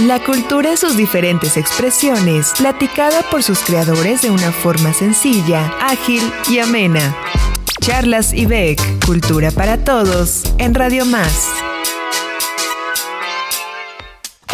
La 0.00 0.24
cultura 0.24 0.72
y 0.72 0.76
sus 0.78 0.96
diferentes 0.96 1.58
expresiones, 1.58 2.54
platicada 2.56 3.28
por 3.30 3.42
sus 3.42 3.58
creadores 3.58 4.22
de 4.22 4.30
una 4.30 4.50
forma 4.50 4.94
sencilla, 4.94 5.70
ágil 5.80 6.22
y 6.48 6.60
amena. 6.60 7.14
Charlas 7.78 8.32
IBEC, 8.32 9.04
Cultura 9.04 9.50
para 9.50 9.84
Todos, 9.84 10.44
en 10.56 10.74
Radio 10.74 11.04
Más. 11.04 11.46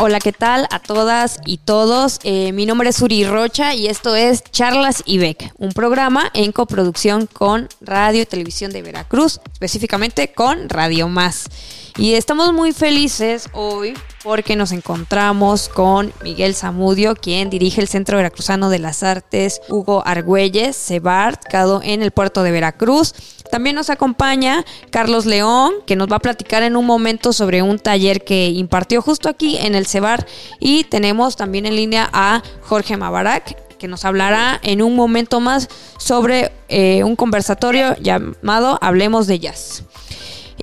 Hola, 0.00 0.18
¿qué 0.18 0.32
tal 0.32 0.66
a 0.72 0.80
todas 0.80 1.38
y 1.46 1.58
todos? 1.58 2.18
Eh, 2.24 2.50
mi 2.52 2.66
nombre 2.66 2.90
es 2.90 3.00
Uri 3.00 3.24
Rocha 3.24 3.74
y 3.74 3.86
esto 3.86 4.16
es 4.16 4.42
Charlas 4.42 5.04
IBEC, 5.06 5.52
un 5.56 5.70
programa 5.70 6.32
en 6.34 6.50
coproducción 6.50 7.26
con 7.26 7.68
Radio 7.80 8.22
y 8.22 8.26
Televisión 8.26 8.72
de 8.72 8.82
Veracruz, 8.82 9.40
específicamente 9.52 10.32
con 10.32 10.68
Radio 10.68 11.08
Más. 11.08 11.48
Y 11.98 12.14
estamos 12.14 12.52
muy 12.52 12.72
felices 12.72 13.48
hoy 13.52 13.92
porque 14.22 14.54
nos 14.54 14.70
encontramos 14.70 15.68
con 15.68 16.12
Miguel 16.22 16.54
Zamudio, 16.54 17.16
quien 17.16 17.50
dirige 17.50 17.80
el 17.80 17.88
Centro 17.88 18.18
Veracruzano 18.18 18.70
de 18.70 18.78
las 18.78 19.02
Artes 19.02 19.60
Hugo 19.68 20.04
Argüelles, 20.06 20.76
CEBART, 20.76 21.52
en 21.82 22.02
el 22.02 22.12
puerto 22.12 22.44
de 22.44 22.52
Veracruz. 22.52 23.14
También 23.50 23.74
nos 23.74 23.90
acompaña 23.90 24.64
Carlos 24.90 25.26
León, 25.26 25.72
que 25.86 25.96
nos 25.96 26.06
va 26.06 26.16
a 26.16 26.20
platicar 26.20 26.62
en 26.62 26.76
un 26.76 26.86
momento 26.86 27.32
sobre 27.32 27.62
un 27.62 27.80
taller 27.80 28.22
que 28.22 28.48
impartió 28.50 29.02
justo 29.02 29.28
aquí 29.28 29.56
en 29.56 29.74
el 29.74 29.88
CEBAR. 29.88 30.24
Y 30.60 30.84
tenemos 30.84 31.34
también 31.34 31.66
en 31.66 31.74
línea 31.74 32.08
a 32.12 32.44
Jorge 32.62 32.96
Mabarak, 32.96 33.76
que 33.76 33.88
nos 33.88 34.04
hablará 34.04 34.60
en 34.62 34.82
un 34.82 34.94
momento 34.94 35.40
más 35.40 35.68
sobre 35.98 36.52
eh, 36.68 37.02
un 37.02 37.16
conversatorio 37.16 37.96
llamado 37.96 38.78
Hablemos 38.80 39.26
de 39.26 39.40
Jazz. 39.40 39.82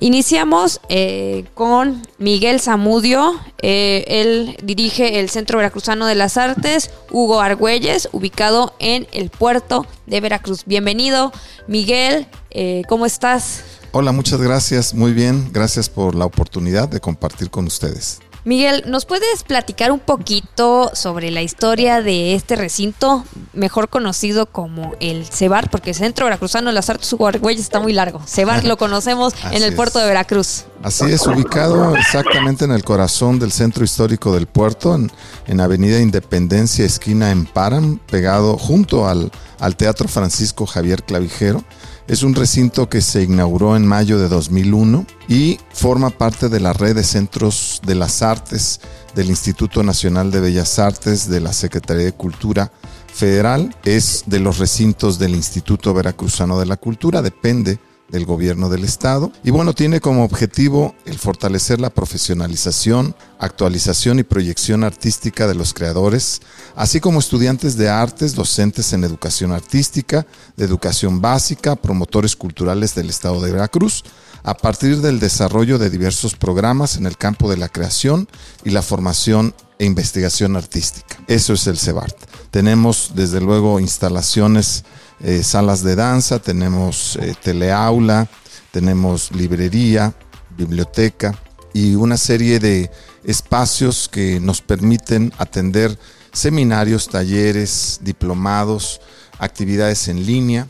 Iniciamos 0.00 0.80
eh, 0.88 1.44
con 1.54 2.02
Miguel 2.18 2.60
Zamudio. 2.60 3.40
Eh, 3.62 4.04
él 4.08 4.56
dirige 4.62 5.20
el 5.20 5.30
Centro 5.30 5.56
Veracruzano 5.58 6.06
de 6.06 6.14
las 6.14 6.36
Artes, 6.36 6.90
Hugo 7.10 7.40
Argüelles, 7.40 8.08
ubicado 8.12 8.74
en 8.78 9.06
el 9.12 9.30
puerto 9.30 9.86
de 10.06 10.20
Veracruz. 10.20 10.64
Bienvenido, 10.66 11.32
Miguel. 11.66 12.26
Eh, 12.50 12.82
¿Cómo 12.88 13.06
estás? 13.06 13.64
Hola, 13.92 14.12
muchas 14.12 14.42
gracias. 14.42 14.92
Muy 14.92 15.14
bien. 15.14 15.48
Gracias 15.52 15.88
por 15.88 16.14
la 16.14 16.26
oportunidad 16.26 16.88
de 16.88 17.00
compartir 17.00 17.48
con 17.48 17.66
ustedes. 17.66 18.20
Miguel, 18.46 18.84
¿nos 18.86 19.06
puedes 19.06 19.42
platicar 19.42 19.90
un 19.90 19.98
poquito 19.98 20.92
sobre 20.94 21.32
la 21.32 21.42
historia 21.42 22.00
de 22.00 22.36
este 22.36 22.54
recinto, 22.54 23.24
mejor 23.52 23.88
conocido 23.88 24.46
como 24.46 24.94
el 25.00 25.26
CEBAR? 25.26 25.68
Porque 25.68 25.90
el 25.90 25.96
Centro 25.96 26.26
Veracruzano 26.26 26.68
de 26.68 26.74
las 26.74 26.88
Artes 26.88 27.12
Uruguayas 27.12 27.60
está 27.60 27.80
muy 27.80 27.92
largo. 27.92 28.22
CEBAR 28.24 28.64
lo 28.64 28.76
conocemos 28.78 29.34
en 29.50 29.64
el 29.64 29.74
puerto 29.74 29.98
de 29.98 30.06
Veracruz. 30.06 30.66
Así 30.84 31.06
es, 31.06 31.26
ubicado 31.26 31.96
exactamente 31.96 32.64
en 32.64 32.70
el 32.70 32.84
corazón 32.84 33.40
del 33.40 33.50
centro 33.50 33.82
histórico 33.82 34.32
del 34.32 34.46
puerto, 34.46 34.94
en, 34.94 35.10
en 35.48 35.60
Avenida 35.60 35.98
Independencia, 35.98 36.84
esquina 36.84 37.32
en 37.32 37.46
Param, 37.46 37.98
pegado 37.98 38.56
junto 38.58 39.08
al, 39.08 39.32
al 39.58 39.74
Teatro 39.74 40.06
Francisco 40.06 40.66
Javier 40.66 41.02
Clavijero. 41.02 41.64
Es 42.08 42.22
un 42.22 42.36
recinto 42.36 42.88
que 42.88 43.00
se 43.00 43.24
inauguró 43.24 43.74
en 43.74 43.84
mayo 43.84 44.20
de 44.20 44.28
2001 44.28 45.06
y 45.28 45.58
forma 45.72 46.10
parte 46.10 46.48
de 46.48 46.60
la 46.60 46.72
red 46.72 46.94
de 46.94 47.02
centros 47.02 47.80
de 47.84 47.96
las 47.96 48.22
artes 48.22 48.80
del 49.16 49.28
Instituto 49.28 49.82
Nacional 49.82 50.30
de 50.30 50.38
Bellas 50.38 50.78
Artes 50.78 51.28
de 51.28 51.40
la 51.40 51.52
Secretaría 51.52 52.04
de 52.04 52.12
Cultura 52.12 52.70
Federal. 53.12 53.74
Es 53.84 54.22
de 54.26 54.38
los 54.38 54.58
recintos 54.58 55.18
del 55.18 55.34
Instituto 55.34 55.92
Veracruzano 55.94 56.60
de 56.60 56.66
la 56.66 56.76
Cultura, 56.76 57.22
depende 57.22 57.80
del 58.08 58.24
gobierno 58.24 58.68
del 58.68 58.84
estado 58.84 59.32
y 59.42 59.50
bueno, 59.50 59.74
tiene 59.74 60.00
como 60.00 60.24
objetivo 60.24 60.94
el 61.04 61.18
fortalecer 61.18 61.80
la 61.80 61.90
profesionalización, 61.90 63.14
actualización 63.38 64.18
y 64.18 64.22
proyección 64.22 64.84
artística 64.84 65.46
de 65.46 65.54
los 65.54 65.74
creadores, 65.74 66.40
así 66.74 67.00
como 67.00 67.18
estudiantes 67.18 67.76
de 67.76 67.88
artes, 67.88 68.34
docentes 68.34 68.92
en 68.92 69.04
educación 69.04 69.52
artística, 69.52 70.26
de 70.56 70.64
educación 70.64 71.20
básica, 71.20 71.76
promotores 71.76 72.36
culturales 72.36 72.94
del 72.94 73.10
estado 73.10 73.40
de 73.40 73.52
Veracruz, 73.52 74.04
a 74.42 74.54
partir 74.54 75.00
del 75.00 75.18
desarrollo 75.18 75.78
de 75.78 75.90
diversos 75.90 76.36
programas 76.36 76.96
en 76.96 77.06
el 77.06 77.16
campo 77.16 77.50
de 77.50 77.56
la 77.56 77.68
creación 77.68 78.28
y 78.64 78.70
la 78.70 78.82
formación 78.82 79.54
e 79.78 79.84
investigación 79.84 80.56
artística. 80.56 81.18
Eso 81.26 81.52
es 81.52 81.66
el 81.66 81.78
CEBART. 81.78 82.16
Tenemos 82.52 83.12
desde 83.14 83.40
luego 83.40 83.80
instalaciones 83.80 84.84
eh, 85.20 85.42
salas 85.42 85.82
de 85.82 85.96
danza, 85.96 86.38
tenemos 86.38 87.16
eh, 87.16 87.34
teleaula, 87.42 88.28
tenemos 88.70 89.32
librería, 89.32 90.14
biblioteca 90.56 91.34
y 91.72 91.94
una 91.94 92.16
serie 92.16 92.58
de 92.58 92.90
espacios 93.24 94.08
que 94.08 94.40
nos 94.40 94.60
permiten 94.60 95.32
atender 95.38 95.98
seminarios, 96.32 97.08
talleres, 97.08 98.00
diplomados, 98.02 99.00
actividades 99.38 100.08
en 100.08 100.26
línea, 100.26 100.68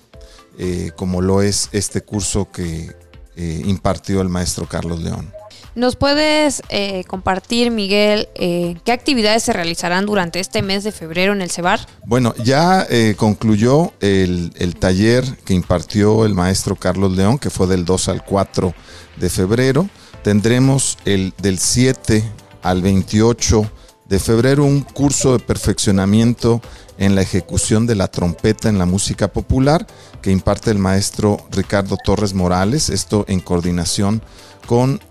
eh, 0.59 0.93
como 0.97 1.21
lo 1.21 1.43
es 1.43 1.69
este 1.73 2.01
curso 2.03 2.51
que 2.51 2.95
impartió 3.39 4.23
el 4.23 4.31
maestro 4.31 4.67
Carlos 4.67 5.03
León. 5.03 5.31
¿Nos 5.77 5.95
puedes 5.95 6.63
eh, 6.71 7.05
compartir, 7.07 7.71
Miguel, 7.71 8.31
eh, 8.35 8.77
qué 8.83 8.93
actividades 8.93 9.43
se 9.43 9.53
realizarán 9.53 10.07
durante 10.07 10.41
este 10.41 10.63
mes 10.63 10.85
de 10.85 10.91
febrero 10.91 11.35
en 11.35 11.43
el 11.43 11.51
CEBAR? 11.51 11.81
Bueno, 12.07 12.35
ya 12.43 12.87
eh, 12.89 13.15
concluyó 13.15 13.93
el, 14.01 14.75
taller 14.81 15.23
que 15.45 15.53
impartió 15.53 16.25
el 16.25 16.33
maestro 16.33 16.77
Carlos 16.77 17.15
León, 17.15 17.39
que 17.39 17.51
fue 17.51 17.67
del 17.67 17.85
2 17.85 18.09
al 18.09 18.25
4 18.25 18.73
de 19.17 19.29
febrero. 19.29 19.87
Tendremos 20.23 20.97
el 21.05 21.35
del 21.43 21.59
7 21.59 22.25
al 22.63 22.81
28 22.81 23.71
de 24.09 24.19
febrero 24.19 24.65
un 24.65 24.81
curso 24.81 25.37
de 25.37 25.45
perfeccionamiento 25.45 26.63
en 26.97 27.15
la 27.15 27.21
ejecución 27.21 27.87
de 27.87 27.97
la 27.97 28.09
trompeta 28.09 28.71
en 28.71 28.79
la 28.79 28.87
música 28.87 29.29
popular 29.29 29.87
que 30.23 30.31
imparte 30.31 30.71
el 30.71 30.79
maestro 30.79 31.37
Ricardo 31.51 31.99
Torres 32.03 32.33
Morales, 32.33 32.89
esto 32.89 33.27
en 33.29 33.41
coordinación 33.41 34.21
con 34.21 34.23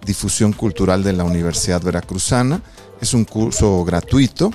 difusión 0.06 0.54
cultural 0.54 1.04
de 1.04 1.14
la 1.14 1.24
Universidad 1.24 1.82
Veracruzana. 1.82 2.62
Es 3.02 3.14
un 3.14 3.26
curso 3.26 3.84
gratuito 3.86 4.52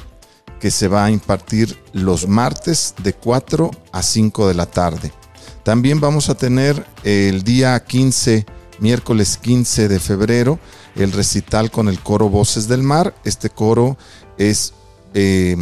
que 0.61 0.71
se 0.71 0.89
va 0.89 1.07
a 1.07 1.11
impartir 1.11 1.79
los 1.93 2.29
martes 2.29 2.95
de 3.03 3.15
4 3.15 3.71
a 3.93 4.03
5 4.03 4.49
de 4.49 4.55
la 4.55 4.67
tarde. 4.67 5.13
También 5.63 6.01
vamos 6.01 6.29
a 6.29 6.35
tener 6.35 6.85
el 7.05 7.43
día 7.43 7.79
15, 7.83 8.45
miércoles 8.79 9.39
15 9.39 9.89
de 9.89 10.01
febrero, 10.01 10.59
el 10.97 11.13
recital 11.13 11.71
con 11.71 11.89
el 11.89 12.01
coro 12.01 12.29
Voces 12.29 12.69
del 12.69 12.83
Mar. 12.83 13.15
Este 13.25 13.49
coro 13.51 13.97
es 14.37 14.75
eh, 15.15 15.57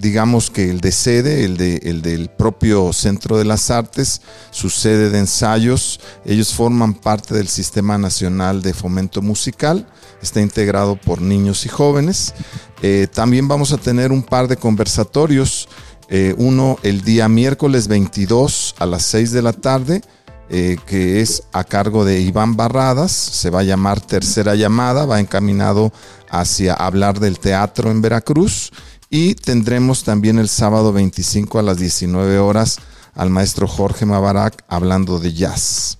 digamos 0.00 0.50
que 0.50 0.70
el 0.70 0.80
de 0.80 0.92
sede, 0.92 1.44
el, 1.44 1.58
de, 1.58 1.76
el 1.82 2.00
del 2.00 2.30
propio 2.30 2.92
Centro 2.92 3.36
de 3.36 3.44
las 3.44 3.70
Artes, 3.70 4.22
su 4.50 4.70
sede 4.70 5.10
de 5.10 5.18
ensayos, 5.18 6.00
ellos 6.24 6.54
forman 6.54 6.94
parte 6.94 7.34
del 7.34 7.48
Sistema 7.48 7.98
Nacional 7.98 8.62
de 8.62 8.72
Fomento 8.72 9.20
Musical, 9.20 9.86
está 10.22 10.40
integrado 10.40 10.96
por 10.96 11.20
niños 11.20 11.66
y 11.66 11.68
jóvenes. 11.68 12.32
Eh, 12.80 13.08
también 13.12 13.46
vamos 13.46 13.72
a 13.72 13.78
tener 13.78 14.10
un 14.10 14.22
par 14.22 14.48
de 14.48 14.56
conversatorios, 14.56 15.68
eh, 16.08 16.34
uno 16.38 16.78
el 16.82 17.02
día 17.02 17.28
miércoles 17.28 17.86
22 17.86 18.76
a 18.78 18.86
las 18.86 19.02
6 19.02 19.32
de 19.32 19.42
la 19.42 19.52
tarde, 19.52 20.00
eh, 20.48 20.78
que 20.86 21.20
es 21.20 21.42
a 21.52 21.62
cargo 21.62 22.06
de 22.06 22.20
Iván 22.20 22.56
Barradas, 22.56 23.12
se 23.12 23.50
va 23.50 23.60
a 23.60 23.64
llamar 23.64 24.00
Tercera 24.00 24.54
Llamada, 24.54 25.04
va 25.04 25.20
encaminado 25.20 25.92
hacia 26.30 26.72
hablar 26.72 27.20
del 27.20 27.38
teatro 27.38 27.90
en 27.90 28.00
Veracruz. 28.00 28.72
Y 29.10 29.34
tendremos 29.34 30.04
también 30.04 30.38
el 30.38 30.48
sábado 30.48 30.92
25 30.92 31.58
a 31.58 31.62
las 31.62 31.78
19 31.78 32.38
horas 32.38 32.78
al 33.14 33.28
maestro 33.28 33.66
Jorge 33.66 34.06
Mabarak 34.06 34.64
hablando 34.68 35.18
de 35.18 35.34
jazz. 35.34 35.98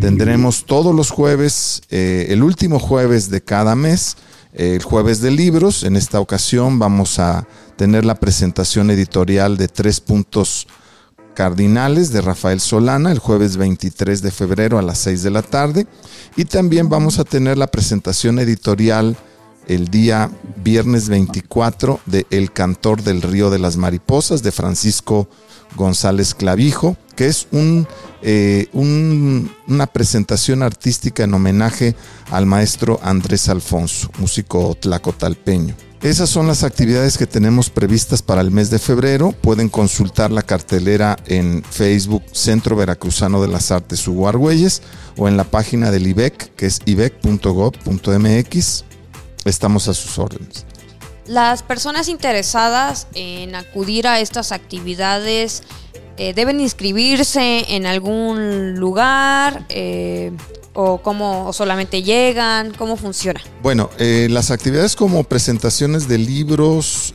Tendremos 0.00 0.64
todos 0.64 0.94
los 0.94 1.10
jueves, 1.10 1.82
eh, 1.90 2.28
el 2.30 2.42
último 2.42 2.78
jueves 2.78 3.28
de 3.28 3.42
cada 3.42 3.76
mes, 3.76 4.16
eh, 4.54 4.74
el 4.76 4.82
jueves 4.82 5.20
de 5.20 5.30
libros. 5.30 5.84
En 5.84 5.96
esta 5.96 6.18
ocasión 6.18 6.78
vamos 6.78 7.18
a 7.18 7.46
tener 7.76 8.06
la 8.06 8.14
presentación 8.14 8.90
editorial 8.90 9.58
de 9.58 9.68
tres 9.68 10.00
puntos 10.00 10.66
cardinales 11.34 12.10
de 12.10 12.20
Rafael 12.20 12.60
Solana 12.60 13.12
el 13.12 13.18
jueves 13.18 13.56
23 13.56 14.22
de 14.22 14.30
febrero 14.30 14.78
a 14.78 14.82
las 14.82 14.98
6 14.98 15.22
de 15.22 15.30
la 15.30 15.42
tarde. 15.42 15.86
Y 16.36 16.46
también 16.46 16.88
vamos 16.88 17.18
a 17.18 17.24
tener 17.24 17.58
la 17.58 17.66
presentación 17.66 18.38
editorial 18.38 19.16
el 19.68 19.88
día 19.88 20.30
viernes 20.62 21.08
24 21.08 22.00
de 22.06 22.26
El 22.30 22.52
Cantor 22.52 23.02
del 23.02 23.22
Río 23.22 23.50
de 23.50 23.58
las 23.58 23.76
Mariposas 23.76 24.42
de 24.42 24.52
Francisco 24.52 25.28
González 25.76 26.34
Clavijo, 26.34 26.96
que 27.16 27.26
es 27.26 27.46
eh, 28.22 28.68
un, 28.72 29.50
una 29.66 29.86
presentación 29.86 30.62
artística 30.62 31.24
en 31.24 31.34
homenaje 31.34 31.94
al 32.30 32.46
maestro 32.46 32.98
Andrés 33.02 33.48
Alfonso, 33.48 34.10
músico 34.18 34.76
tlacotalpeño. 34.78 35.74
Esas 36.02 36.30
son 36.30 36.46
las 36.46 36.64
actividades 36.64 37.18
que 37.18 37.26
tenemos 37.26 37.68
previstas 37.68 38.22
para 38.22 38.40
el 38.40 38.50
mes 38.50 38.70
de 38.70 38.78
febrero. 38.78 39.32
Pueden 39.32 39.68
consultar 39.68 40.30
la 40.30 40.40
cartelera 40.40 41.18
en 41.26 41.62
Facebook 41.62 42.22
Centro 42.32 42.74
Veracruzano 42.74 43.42
de 43.42 43.48
las 43.48 43.70
Artes 43.70 44.08
Hugo 44.08 44.26
Argüelles 44.26 44.80
o 45.18 45.28
en 45.28 45.36
la 45.36 45.44
página 45.44 45.90
del 45.90 46.06
IBEC, 46.06 46.54
que 46.54 46.64
es 46.64 46.80
ibec.gov.mx 46.86 48.84
estamos 49.44 49.88
a 49.88 49.94
sus 49.94 50.18
órdenes. 50.18 50.66
Las 51.26 51.62
personas 51.62 52.08
interesadas 52.08 53.06
en 53.14 53.54
acudir 53.54 54.08
a 54.08 54.18
estas 54.18 54.50
actividades 54.52 55.62
eh, 56.16 56.34
deben 56.34 56.60
inscribirse 56.60 57.64
en 57.74 57.86
algún 57.86 58.74
lugar 58.74 59.64
eh, 59.70 60.32
o 60.74 60.98
cómo 60.98 61.46
o 61.46 61.52
solamente 61.54 62.02
llegan, 62.02 62.74
cómo 62.74 62.96
funciona. 62.96 63.40
Bueno, 63.62 63.88
eh, 63.98 64.28
las 64.30 64.50
actividades 64.50 64.96
como 64.96 65.24
presentaciones 65.24 66.08
de 66.08 66.18
libros, 66.18 67.14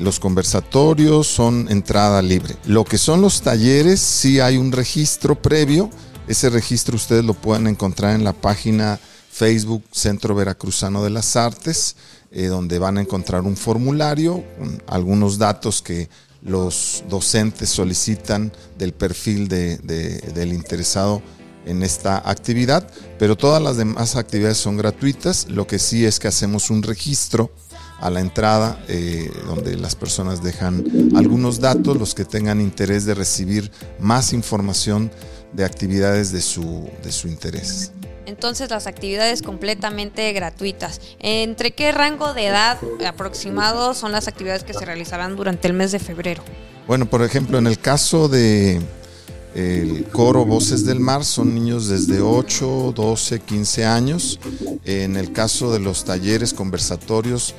los 0.00 0.20
conversatorios 0.20 1.26
son 1.26 1.68
entrada 1.70 2.20
libre. 2.20 2.56
Lo 2.66 2.84
que 2.84 2.98
son 2.98 3.22
los 3.22 3.40
talleres, 3.40 4.00
sí 4.00 4.38
hay 4.38 4.58
un 4.58 4.70
registro 4.70 5.40
previo. 5.40 5.88
Ese 6.28 6.50
registro 6.50 6.96
ustedes 6.96 7.24
lo 7.24 7.32
pueden 7.32 7.66
encontrar 7.66 8.14
en 8.14 8.24
la 8.24 8.34
página 8.34 9.00
Facebook 9.36 9.84
Centro 9.92 10.34
Veracruzano 10.34 11.04
de 11.04 11.10
las 11.10 11.36
Artes 11.36 11.94
eh, 12.30 12.46
donde 12.46 12.78
van 12.78 12.96
a 12.96 13.02
encontrar 13.02 13.42
un 13.42 13.54
formulario, 13.54 14.42
algunos 14.86 15.36
datos 15.36 15.82
que 15.82 16.08
los 16.40 17.04
docentes 17.10 17.68
solicitan 17.68 18.50
del 18.78 18.94
perfil 18.94 19.46
del 19.46 20.52
interesado 20.54 21.20
en 21.66 21.82
esta 21.82 22.16
actividad, 22.28 22.90
pero 23.18 23.36
todas 23.36 23.62
las 23.62 23.76
demás 23.76 24.16
actividades 24.16 24.56
son 24.56 24.78
gratuitas. 24.78 25.48
Lo 25.50 25.66
que 25.66 25.78
sí 25.78 26.06
es 26.06 26.18
que 26.18 26.28
hacemos 26.28 26.70
un 26.70 26.82
registro 26.82 27.50
a 28.00 28.08
la 28.08 28.20
entrada 28.20 28.82
eh, 28.88 29.30
donde 29.46 29.76
las 29.76 29.96
personas 29.96 30.42
dejan 30.42 31.12
algunos 31.14 31.60
datos, 31.60 31.98
los 31.98 32.14
que 32.14 32.24
tengan 32.24 32.60
interés 32.60 33.04
de 33.04 33.14
recibir 33.14 33.70
más 34.00 34.32
información 34.32 35.10
de 35.52 35.64
actividades 35.64 36.32
de 36.32 36.40
su, 36.40 36.88
de 37.02 37.12
su 37.12 37.28
interés. 37.28 37.92
Entonces 38.26 38.70
las 38.70 38.86
actividades 38.86 39.40
completamente 39.40 40.32
gratuitas. 40.32 41.00
¿Entre 41.20 41.70
qué 41.70 41.92
rango 41.92 42.34
de 42.34 42.46
edad 42.46 42.78
aproximado 43.06 43.94
son 43.94 44.12
las 44.12 44.28
actividades 44.28 44.64
que 44.64 44.74
se 44.74 44.84
realizarán 44.84 45.36
durante 45.36 45.68
el 45.68 45.74
mes 45.74 45.92
de 45.92 46.00
febrero? 46.00 46.42
Bueno, 46.86 47.06
por 47.06 47.22
ejemplo, 47.22 47.58
en 47.58 47.66
el 47.66 47.78
caso 47.78 48.28
de 48.28 48.80
el 49.54 50.04
coro 50.12 50.44
Voces 50.44 50.84
del 50.84 51.00
Mar 51.00 51.24
son 51.24 51.54
niños 51.54 51.88
desde 51.88 52.20
8, 52.20 52.92
12, 52.94 53.40
15 53.40 53.84
años. 53.86 54.38
En 54.84 55.16
el 55.16 55.32
caso 55.32 55.72
de 55.72 55.78
los 55.78 56.04
talleres 56.04 56.52
conversatorios, 56.52 57.54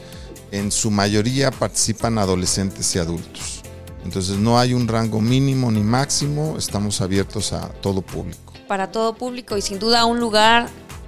en 0.52 0.72
su 0.72 0.92
mayoría 0.92 1.50
participan 1.50 2.18
adolescentes 2.18 2.96
y 2.96 3.00
adultos. 3.00 3.64
Entonces 4.04 4.38
no 4.38 4.60
hay 4.60 4.74
un 4.74 4.88
rango 4.88 5.20
mínimo 5.22 5.72
ni 5.72 5.82
máximo, 5.82 6.56
estamos 6.58 7.02
abiertos 7.02 7.52
a 7.52 7.68
todo 7.82 8.02
público 8.02 8.47
para 8.68 8.92
todo 8.92 9.16
público 9.16 9.58
y 9.58 9.62
sin 9.62 9.80
duda 9.80 10.06
un 10.06 10.20
lugar 10.20 10.68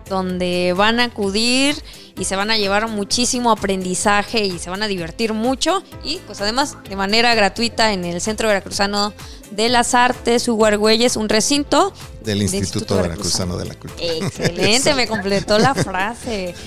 donde 0.09 0.73
van 0.75 0.99
a 0.99 1.05
acudir 1.05 1.75
y 2.17 2.25
se 2.25 2.35
van 2.35 2.51
a 2.51 2.57
llevar 2.57 2.87
muchísimo 2.87 3.51
aprendizaje 3.51 4.43
y 4.43 4.59
se 4.59 4.69
van 4.69 4.83
a 4.83 4.87
divertir 4.87 5.33
mucho 5.33 5.83
y 6.03 6.17
pues 6.25 6.41
además 6.41 6.77
de 6.89 6.95
manera 6.95 7.33
gratuita 7.35 7.93
en 7.93 8.03
el 8.03 8.19
Centro 8.19 8.47
Veracruzano 8.47 9.13
de 9.51 9.69
las 9.69 9.93
Artes, 9.93 10.47
Huargüeyes, 10.47 11.15
un 11.15 11.29
recinto 11.29 11.93
del 12.23 12.41
Instituto, 12.41 12.95
Veracruzano. 12.95 13.57
de 13.57 13.65
la 13.65 13.75
Cultura. 13.75 14.03
Excelente, 14.03 14.93
me 14.95 15.07
completó 15.07 15.57
la 15.59 15.73
frase. 15.75 16.55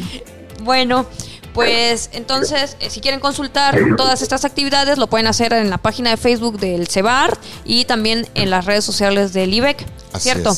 Bueno, 0.62 1.06
pues 1.54 2.10
entonces, 2.12 2.76
eh, 2.81 2.90
si 2.90 3.00
quieren 3.00 3.20
consultar 3.20 3.76
todas 3.96 4.22
estas 4.22 4.44
actividades, 4.44 4.99
lo 4.99 5.08
pueden 5.08 5.26
hacer 5.26 5.52
en 5.52 5.70
la 5.70 5.78
página 5.78 6.10
de 6.10 6.16
Facebook 6.16 6.58
del 6.58 6.88
CEBAR 6.88 7.37
y 7.64 7.84
también 7.84 8.26
en 8.34 8.50
las 8.50 8.64
redes 8.64 8.84
sociales 8.84 9.32
del 9.32 9.52
IBEC, 9.52 9.84
¿cierto? 10.19 10.54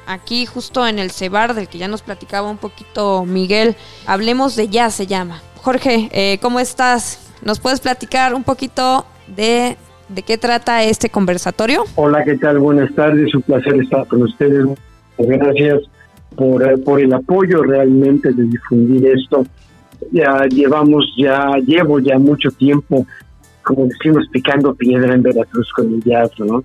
aquí 0.06 0.47
justo 0.47 0.87
en 0.87 0.99
el 0.99 1.11
Cebar, 1.11 1.55
del 1.55 1.69
que 1.69 1.79
ya 1.79 1.88
nos 1.88 2.03
platicaba 2.03 2.50
un 2.50 2.58
poquito 2.58 3.25
Miguel. 3.25 3.76
Hablemos 4.06 4.56
de 4.56 4.69
ya 4.69 4.91
se 4.91 5.06
llama. 5.06 5.41
Jorge, 5.62 6.08
eh, 6.12 6.38
¿cómo 6.41 6.61
estás? 6.61 7.32
¿Nos 7.43 7.61
puedes 7.61 7.81
platicar 7.81 8.35
un 8.35 8.44
poquito 8.44 9.05
de, 9.26 9.76
de 10.08 10.23
qué 10.23 10.38
trata 10.38 10.85
este 10.85 11.11
conversatorio? 11.11 11.85
Hola, 11.97 12.25
¿qué 12.25 12.37
tal? 12.38 12.58
Buenas 12.58 12.94
tardes, 12.94 13.35
un 13.35 13.43
placer 13.43 13.75
estar 13.81 14.06
con 14.06 14.23
ustedes. 14.23 14.67
Gracias 15.19 15.82
por, 16.37 16.82
por 16.85 17.00
el 17.00 17.12
apoyo 17.12 17.62
realmente 17.62 18.32
de 18.32 18.44
difundir 18.44 19.06
esto. 19.06 19.44
Ya 20.12 20.44
llevamos, 20.49 21.05
ya 21.17 21.53
llevo 21.67 21.99
ya 22.00 22.19
mucho 22.19 22.50
tiempo, 22.50 23.06
como 23.62 23.87
decimos, 23.87 24.26
picando 24.31 24.75
piedra 24.75 25.14
en 25.14 25.23
Veracruz 25.23 25.73
con 25.73 25.93
el 25.94 26.03
jazz, 26.03 26.31
¿no? 26.38 26.64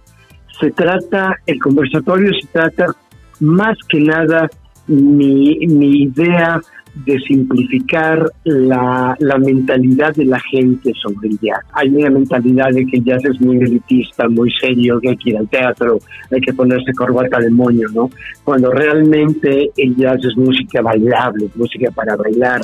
Se 0.60 0.70
trata, 0.72 1.38
el 1.48 1.60
conversatorio 1.60 2.32
se 2.40 2.48
trata 2.48 2.96
más 3.42 3.78
que 3.90 4.00
nada 4.00 4.50
mi, 4.88 5.58
mi 5.68 6.04
idea 6.04 6.62
de 7.06 7.18
simplificar 7.20 8.30
la, 8.44 9.16
la, 9.20 9.38
mentalidad 9.38 10.14
de 10.14 10.26
la 10.26 10.40
gente 10.40 10.92
sobre 11.02 11.30
el 11.30 11.40
jazz. 11.40 11.64
Hay 11.74 11.88
una 11.90 12.10
mentalidad 12.10 12.70
de 12.72 12.86
que 12.86 12.98
el 12.98 13.06
jazz 13.06 13.24
es 13.24 13.40
muy 13.40 13.58
elitista, 13.58 14.28
muy 14.28 14.52
serio, 14.60 15.00
que 15.00 15.10
hay 15.10 15.18
que 15.18 15.30
ir 15.30 15.38
al 15.38 15.48
teatro, 15.48 16.00
hay 16.30 16.42
que 16.42 16.54
ponerse 16.54 16.92
corbata 16.94 17.40
de 17.40 17.50
moño, 17.50 17.88
¿no? 17.94 18.10
Cuando 18.44 18.72
realmente 18.72 19.70
el 19.78 19.96
jazz 19.96 20.20
es 20.26 20.36
música 20.36 20.82
bailable, 20.82 21.48
música 21.56 21.90
para 21.92 22.18
bailar. 22.18 22.62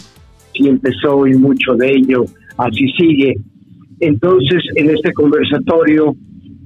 Sí 0.53 0.67
empezó 0.67 1.25
y 1.25 1.35
mucho 1.35 1.75
de 1.75 1.89
ello, 1.89 2.25
así 2.57 2.85
sigue. 2.97 3.33
Entonces, 4.01 4.61
en 4.75 4.89
este 4.89 5.13
conversatorio, 5.13 6.15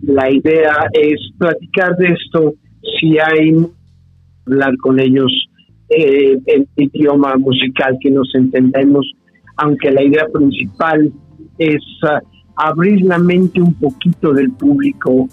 la 0.01 0.31
idea 0.31 0.87
es 0.93 1.19
platicar 1.37 1.95
de 1.97 2.07
esto 2.07 2.55
si 2.99 3.19
hay 3.19 3.53
hablar 4.51 4.77
con 4.77 4.99
ellos 4.99 5.31
eh, 5.89 6.37
en 6.45 6.67
idioma 6.75 7.35
musical 7.37 7.97
que 8.01 8.11
nos 8.11 8.33
entendemos, 8.35 9.09
aunque 9.57 9.91
la 9.91 10.03
idea 10.03 10.25
principal 10.31 11.11
es 11.57 11.81
uh, 12.03 12.25
abrir 12.55 13.01
la 13.01 13.17
mente 13.17 13.61
un 13.61 13.73
poquito 13.73 14.33
del 14.33 14.51
público 14.51 15.27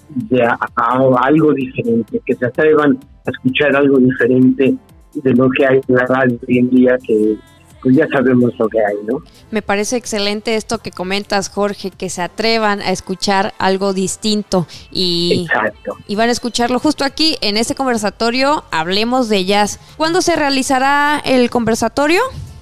a, 0.76 0.98
algo 1.22 1.52
diferente, 1.52 2.20
que 2.24 2.34
se 2.34 2.46
atrevan 2.46 2.98
a 3.26 3.30
escuchar 3.30 3.74
algo 3.76 3.98
diferente 3.98 4.74
de 5.14 5.34
lo 5.34 5.48
que 5.50 5.66
hay 5.66 5.80
en 5.88 5.94
la 5.94 6.06
radio 6.06 6.38
hoy 6.48 6.58
en 6.58 6.70
día, 6.70 6.98
que 7.06 7.36
pues 7.82 7.96
ya 7.96 8.06
sabemos 8.08 8.52
lo 8.58 8.68
que 8.68 8.78
hay, 8.78 8.96
¿no? 9.06 9.22
Me 9.50 9.62
parece 9.62 9.96
excelente 9.96 10.56
esto 10.56 10.78
que 10.78 10.90
comentas, 10.90 11.48
Jorge, 11.48 11.90
que 11.90 12.08
se 12.08 12.22
atrevan 12.22 12.80
a 12.80 12.90
escuchar 12.90 13.54
algo 13.58 13.92
distinto 13.92 14.66
y, 14.90 15.46
y 16.06 16.16
van 16.16 16.28
a 16.28 16.32
escucharlo 16.32 16.78
justo 16.78 17.04
aquí 17.04 17.36
en 17.40 17.56
este 17.56 17.74
conversatorio. 17.74 18.64
Hablemos 18.70 19.28
de 19.28 19.44
jazz. 19.44 19.78
¿Cuándo 19.96 20.22
se 20.22 20.36
realizará 20.36 21.20
el 21.24 21.50
conversatorio? 21.50 22.20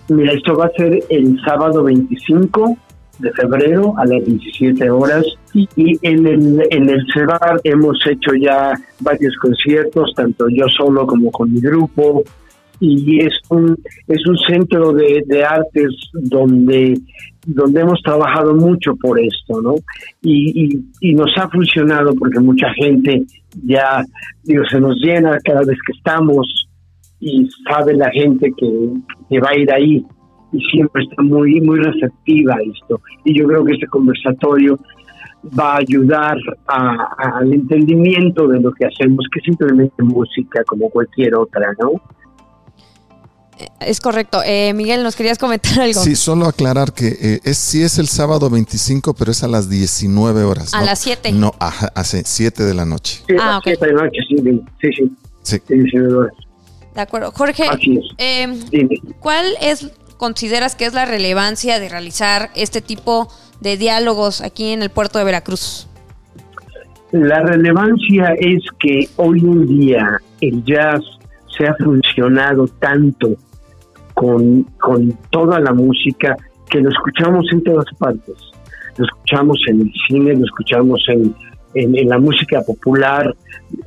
Mira, 0.08 0.32
esto 0.32 0.56
va 0.56 0.66
a 0.66 0.70
ser 0.70 1.02
el 1.08 1.40
sábado 1.44 1.82
25 1.82 2.76
de 3.18 3.32
febrero 3.32 3.94
a 3.96 4.04
las 4.04 4.24
17 4.24 4.90
horas 4.90 5.24
y, 5.54 5.66
en 6.02 6.26
el 6.26 6.66
en 6.70 6.90
el 6.90 7.04
CEBAR 7.12 7.60
hemos 7.64 7.98
hecho 8.06 8.34
ya 8.34 8.74
varios 9.00 9.34
conciertos, 9.36 10.12
tanto 10.14 10.48
yo 10.50 10.66
solo 10.68 11.06
como 11.06 11.30
con 11.30 11.52
mi 11.52 11.60
grupo, 11.60 12.22
y 12.80 13.20
es 13.24 13.32
un, 13.48 13.76
es 14.06 14.26
un 14.26 14.36
centro 14.38 14.92
de, 14.92 15.44
artes 15.44 15.94
donde, 16.12 16.98
donde 17.46 17.80
hemos 17.80 18.02
trabajado 18.02 18.54
mucho 18.54 18.94
por 18.96 19.18
esto, 19.18 19.62
¿no? 19.62 19.74
Y, 20.22 20.78
y, 21.00 21.14
nos 21.14 21.30
ha 21.38 21.48
funcionado 21.48 22.14
porque 22.14 22.40
mucha 22.40 22.72
gente 22.74 23.24
ya, 23.64 24.04
digo, 24.44 24.64
se 24.70 24.80
nos 24.80 24.96
llena 24.96 25.38
cada 25.44 25.60
vez 25.60 25.78
que 25.86 25.92
estamos 25.96 26.68
y 27.20 27.48
sabe 27.68 27.94
la 27.94 28.10
gente 28.10 28.52
que, 28.56 28.90
que 29.30 29.40
va 29.40 29.48
a 29.50 29.58
ir 29.58 29.72
ahí 29.72 30.04
y 30.52 30.60
siempre 30.70 31.02
está 31.02 31.22
muy, 31.22 31.60
muy 31.60 31.78
receptiva 31.78 32.54
a 32.54 32.62
esto. 32.62 33.00
Y 33.24 33.38
yo 33.38 33.46
creo 33.46 33.64
que 33.64 33.72
este 33.74 33.86
conversatorio 33.86 34.78
va 35.58 35.74
a 35.74 35.78
ayudar 35.78 36.36
al 36.66 37.52
entendimiento 37.52 38.48
de 38.48 38.60
lo 38.60 38.72
que 38.72 38.86
hacemos, 38.86 39.26
que 39.32 39.40
simplemente 39.40 40.02
música 40.02 40.62
como 40.64 40.90
cualquier 40.90 41.34
otra, 41.36 41.72
¿no? 41.80 41.92
Es 43.80 44.00
correcto. 44.00 44.40
Eh, 44.44 44.72
Miguel, 44.74 45.02
¿nos 45.02 45.16
querías 45.16 45.38
comentar 45.38 45.80
algo? 45.80 46.00
Sí, 46.02 46.14
solo 46.14 46.46
aclarar 46.46 46.92
que 46.92 47.08
eh, 47.08 47.40
es, 47.44 47.56
sí 47.56 47.82
es 47.82 47.98
el 47.98 48.08
sábado 48.08 48.50
25, 48.50 49.14
pero 49.14 49.30
es 49.30 49.42
a 49.42 49.48
las 49.48 49.68
19 49.68 50.44
horas. 50.44 50.74
A 50.74 50.82
las 50.82 50.98
7. 51.00 51.32
No, 51.32 51.52
hace 51.58 52.22
7 52.24 52.64
de 52.64 52.74
la 52.74 52.84
noche. 52.84 53.22
Sí, 53.26 53.34
ah, 53.40 53.58
ok. 53.58 53.64
7 53.64 53.86
de 53.86 53.92
la 53.92 54.02
noche, 54.04 54.18
sí, 54.28 54.36
sí. 54.80 54.90
sí. 55.42 55.58
sí. 55.66 55.74
19 55.74 56.14
horas. 56.14 56.34
De 56.94 57.00
acuerdo. 57.02 57.30
Jorge, 57.32 57.64
eh, 58.18 58.48
¿cuál 59.20 59.46
es, 59.60 59.90
consideras 60.16 60.76
que 60.76 60.86
es 60.86 60.94
la 60.94 61.04
relevancia 61.04 61.78
de 61.78 61.88
realizar 61.90 62.50
este 62.54 62.80
tipo 62.80 63.28
de 63.60 63.76
diálogos 63.76 64.40
aquí 64.40 64.72
en 64.72 64.82
el 64.82 64.90
puerto 64.90 65.18
de 65.18 65.26
Veracruz? 65.26 65.88
La 67.12 67.40
relevancia 67.40 68.34
es 68.38 68.62
que 68.80 69.08
hoy 69.16 69.40
en 69.40 69.66
día 69.66 70.20
el 70.40 70.64
jazz 70.64 71.02
se 71.56 71.66
ha 71.66 71.74
funcionado 71.76 72.66
tanto 72.80 73.36
con, 74.16 74.62
con 74.80 75.12
toda 75.28 75.60
la 75.60 75.74
música 75.74 76.34
que 76.70 76.80
lo 76.80 76.88
escuchamos 76.88 77.44
en 77.52 77.62
todas 77.62 77.84
partes. 77.98 78.34
Lo 78.96 79.04
escuchamos 79.04 79.58
en 79.68 79.82
el 79.82 79.92
cine, 80.08 80.34
lo 80.34 80.44
escuchamos 80.46 81.04
en, 81.08 81.34
en, 81.74 82.08
la 82.08 82.18
música 82.18 82.62
popular, 82.62 83.34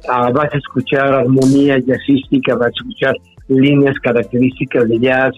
ah, 0.07 0.29
vas 0.31 0.53
a 0.53 0.57
escuchar 0.57 1.12
armonía 1.12 1.79
jazzística, 1.79 2.55
vas 2.55 2.67
a 2.67 2.77
escuchar 2.77 3.15
líneas 3.48 3.98
características 4.03 4.88
de 4.88 5.00
jazz. 5.00 5.33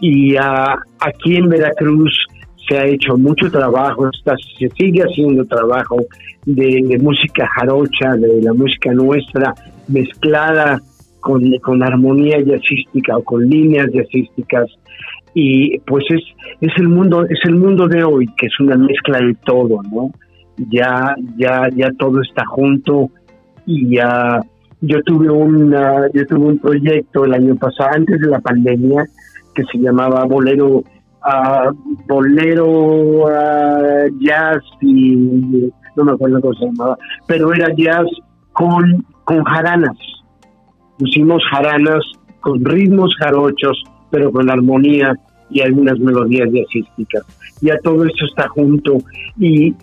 Y 0.00 0.36
ah, 0.36 0.76
aquí 1.00 1.36
en 1.36 1.48
Veracruz 1.48 2.12
se 2.68 2.76
ha 2.76 2.84
hecho 2.84 3.16
mucho 3.16 3.50
trabajo, 3.50 4.10
está, 4.10 4.36
se 4.58 4.68
sigue 4.76 5.00
haciendo 5.00 5.46
trabajo 5.46 5.96
de, 6.44 6.98
música 7.00 7.48
jarocha, 7.56 8.16
de 8.16 8.42
la 8.42 8.52
música 8.52 8.92
nuestra, 8.92 9.54
mezclada 9.88 10.82
con, 11.20 11.42
con 11.58 11.82
armonía 11.82 12.38
jazzística 12.40 13.16
o 13.16 13.22
con 13.22 13.48
líneas 13.48 13.88
jazzísticas. 13.92 14.66
Y 15.34 15.78
pues 15.80 16.04
es 16.10 16.22
es 16.60 16.72
el 16.76 16.88
mundo 16.88 17.24
es 17.24 17.38
el 17.44 17.56
mundo 17.56 17.88
de 17.88 18.04
hoy 18.04 18.26
que 18.36 18.46
es 18.46 18.60
una 18.60 18.76
mezcla 18.76 19.18
de 19.18 19.34
todo 19.44 19.80
no 19.90 20.10
ya 20.70 21.14
ya 21.36 21.68
ya 21.74 21.90
todo 21.98 22.20
está 22.20 22.44
junto 22.46 23.10
y 23.64 23.96
ya 23.96 24.40
yo 24.82 25.02
tuve 25.02 25.30
una 25.30 26.08
yo 26.12 26.26
tuve 26.26 26.48
un 26.48 26.58
proyecto 26.58 27.24
el 27.24 27.34
año 27.34 27.56
pasado 27.56 27.90
antes 27.94 28.20
de 28.20 28.28
la 28.28 28.40
pandemia 28.40 29.04
que 29.54 29.64
se 29.64 29.78
llamaba 29.78 30.24
bolero 30.24 30.78
uh, 30.78 31.72
bolero 32.06 32.66
uh, 32.66 34.18
jazz 34.20 34.62
y 34.82 35.70
no 35.96 36.04
me 36.04 36.12
acuerdo 36.12 36.40
cómo 36.40 36.54
se 36.54 36.66
llamaba 36.66 36.98
pero 37.26 37.54
era 37.54 37.68
jazz 37.74 38.06
con 38.52 39.04
con 39.24 39.42
jaranas 39.44 39.96
pusimos 41.00 41.42
jaranas 41.50 42.04
con 42.40 42.64
ritmos 42.64 43.12
jarochos 43.18 43.82
pero 44.10 44.30
con 44.30 44.50
armonía 44.50 45.14
y 45.50 45.60
algunas 45.60 45.98
melodías 45.98 46.48
jazzísticas. 46.52 47.24
Ya 47.60 47.76
todo 47.82 48.04
esto 48.04 48.26
está 48.26 48.48
junto 48.48 48.98
y 49.38 49.74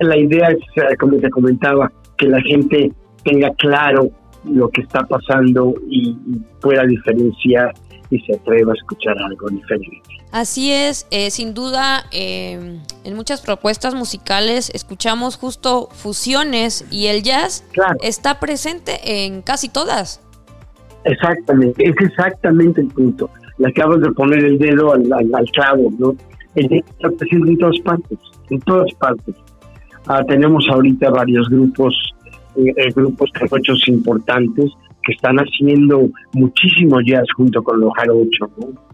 la 0.00 0.16
idea 0.16 0.48
es, 0.50 0.58
eh, 0.76 0.96
como 0.98 1.18
te 1.18 1.30
comentaba, 1.30 1.90
que 2.16 2.26
la 2.26 2.40
gente 2.42 2.92
tenga 3.24 3.50
claro 3.54 4.10
lo 4.44 4.68
que 4.70 4.82
está 4.82 5.02
pasando 5.04 5.74
y, 5.88 6.16
pueda 6.60 6.84
diferenciar 6.84 7.74
y 8.10 8.20
se 8.20 8.34
atreva 8.34 8.72
a 8.72 8.74
escuchar 8.76 9.18
algo 9.18 9.48
diferente. 9.48 10.00
Así 10.30 10.70
es, 10.70 11.06
eh, 11.10 11.30
sin 11.30 11.54
duda, 11.54 12.04
eh, 12.12 12.78
en 13.04 13.16
muchas 13.16 13.40
propuestas 13.40 13.94
musicales 13.94 14.70
escuchamos 14.74 15.36
justo 15.36 15.88
fusiones 15.92 16.86
y 16.90 17.06
el 17.06 17.22
jazz 17.22 17.64
está 18.00 18.38
presente 18.38 19.24
en 19.24 19.42
casi 19.42 19.68
todas. 19.68 20.20
Exactamente, 21.04 21.88
es 21.88 21.94
exactamente 21.98 22.80
el 22.80 22.88
punto 22.88 23.30
le 23.58 23.68
acabas 23.68 24.00
de 24.00 24.10
poner 24.12 24.44
el 24.44 24.58
dedo 24.58 24.92
al, 24.92 25.04
clavo, 25.52 25.92
¿no? 25.98 26.14
El 26.54 26.72
está 26.72 27.10
presente 27.10 27.50
en 27.50 27.58
todas 27.58 27.78
partes, 27.80 28.18
en 28.50 28.60
todas 28.60 28.92
partes. 28.94 29.34
Ah, 30.06 30.22
tenemos 30.26 30.66
ahorita 30.68 31.10
varios 31.10 31.48
grupos, 31.48 31.94
eh, 32.56 32.74
eh 32.76 32.92
grupos 32.94 33.30
jarochos 33.34 33.86
importantes 33.88 34.70
que 35.04 35.12
están 35.12 35.36
haciendo 35.36 36.08
muchísimo 36.32 37.00
jazz 37.00 37.26
junto 37.36 37.62
con 37.62 37.80
los 37.80 37.92
jarochos, 37.94 38.50
¿no? 38.58 38.91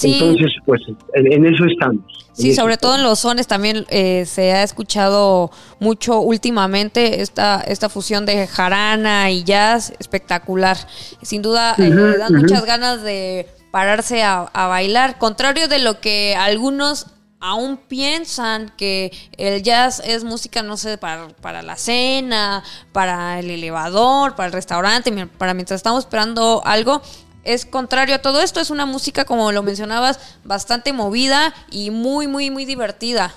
Entonces, 0.00 0.52
pues 0.64 0.80
en, 1.14 1.46
eso 1.46 1.64
estamos. 1.66 2.04
Sí, 2.32 2.54
sobre 2.54 2.78
todo 2.78 2.94
en 2.94 3.02
los 3.02 3.18
sones 3.18 3.46
también 3.46 3.84
eh, 3.90 4.24
se 4.26 4.52
ha 4.52 4.62
escuchado 4.62 5.50
mucho 5.80 6.20
últimamente 6.20 7.20
esta, 7.20 7.60
esta 7.60 7.90
fusión 7.90 8.24
de 8.24 8.46
jarana 8.46 9.30
y 9.30 9.44
jazz 9.44 9.92
espectacular. 9.98 10.78
Sin 11.20 11.42
duda, 11.42 11.74
eh, 11.78 11.90
dan 11.90 12.34
muchas 12.34 12.64
ganas 12.64 13.02
de 13.02 13.46
pararse 13.70 14.22
a, 14.22 14.48
bailar, 14.54 15.18
contrario 15.18 15.68
de 15.68 15.78
lo 15.78 16.00
que 16.00 16.34
algunos 16.36 17.06
aún 17.40 17.76
piensan 17.76 18.72
que 18.76 19.12
el 19.36 19.62
jazz 19.62 20.00
es 20.04 20.24
música, 20.24 20.62
no 20.62 20.76
sé, 20.76 20.96
para, 20.96 21.28
para 21.40 21.60
la 21.62 21.76
cena, 21.76 22.62
para 22.92 23.40
el 23.40 23.50
elevador, 23.50 24.36
para 24.36 24.46
el 24.46 24.52
restaurante, 24.52 25.26
para 25.26 25.52
mientras 25.52 25.78
estamos 25.78 26.04
esperando 26.04 26.62
algo 26.64 27.02
es 27.44 27.66
contrario 27.66 28.14
a 28.14 28.18
todo 28.18 28.40
esto, 28.40 28.60
es 28.60 28.70
una 28.70 28.86
música, 28.86 29.24
como 29.24 29.52
lo 29.52 29.62
mencionabas, 29.62 30.40
bastante 30.44 30.92
movida 30.92 31.52
y 31.70 31.90
muy, 31.90 32.28
muy, 32.28 32.50
muy 32.50 32.64
divertida. 32.64 33.32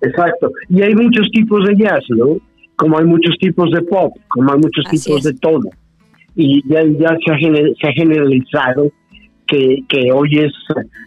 Exacto. 0.00 0.50
Y 0.68 0.82
hay 0.82 0.94
muchos 0.94 1.28
tipos 1.30 1.66
de 1.66 1.76
jazz, 1.76 2.04
¿no? 2.10 2.36
Como 2.76 2.98
hay 2.98 3.04
muchos 3.04 3.36
tipos 3.38 3.70
de 3.72 3.82
pop, 3.82 4.14
como 4.28 4.52
hay 4.52 4.58
muchos 4.58 4.84
tipos 4.90 5.22
de 5.24 5.34
todo. 5.34 5.70
Y 6.36 6.62
ya, 6.68 6.84
ya 6.84 7.16
se, 7.24 7.32
ha 7.32 7.38
se 7.80 7.88
ha 7.88 7.92
generalizado 7.92 8.92
que, 9.46 9.78
que 9.88 10.12
hoy 10.12 10.38
es 10.38 10.52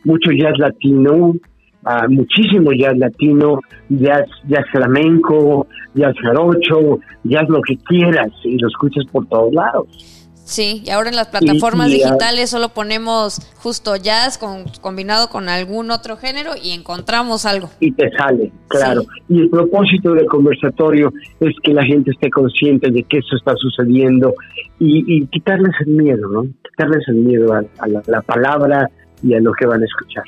mucho 0.03 0.31
jazz 0.31 0.57
latino, 0.57 1.13
uh, 1.15 2.09
muchísimo 2.09 2.71
jazz 2.73 2.97
latino, 2.97 3.59
jazz, 3.89 4.25
jazz 4.47 4.65
flamenco, 4.71 5.67
jazz 5.93 6.15
jarocho, 6.21 6.99
jazz 7.23 7.47
lo 7.47 7.61
que 7.61 7.77
quieras 7.77 8.31
y 8.43 8.57
lo 8.57 8.67
escuchas 8.67 9.05
por 9.11 9.25
todos 9.27 9.53
lados. 9.53 10.20
Sí, 10.51 10.83
y 10.85 10.89
ahora 10.89 11.09
en 11.09 11.15
las 11.15 11.29
plataformas 11.29 11.87
digitales 11.87 12.49
solo 12.49 12.67
ponemos 12.67 13.39
justo 13.63 13.95
jazz 13.95 14.37
con, 14.37 14.65
combinado 14.81 15.29
con 15.29 15.47
algún 15.47 15.91
otro 15.91 16.17
género 16.17 16.51
y 16.61 16.71
encontramos 16.71 17.45
algo. 17.45 17.69
Y 17.79 17.93
te 17.93 18.11
sale, 18.11 18.51
claro. 18.67 19.03
Y 19.29 19.43
el 19.43 19.49
propósito 19.49 20.13
del 20.13 20.25
conversatorio 20.25 21.13
es 21.39 21.55
que 21.63 21.73
la 21.73 21.85
gente 21.85 22.11
esté 22.11 22.29
consciente 22.29 22.91
de 22.91 23.01
que 23.03 23.19
eso 23.19 23.37
está 23.37 23.55
sucediendo 23.55 24.33
y, 24.77 25.25
quitarles 25.27 25.71
el 25.85 25.93
miedo, 25.93 26.27
¿no? 26.27 26.43
Quitarles 26.69 27.07
el 27.07 27.15
miedo 27.15 27.53
a, 27.53 27.87
la, 27.87 28.21
palabra 28.21 28.89
y 29.23 29.33
a 29.33 29.39
lo 29.39 29.53
que 29.53 29.65
van 29.65 29.81
a 29.83 29.85
escuchar. 29.85 30.25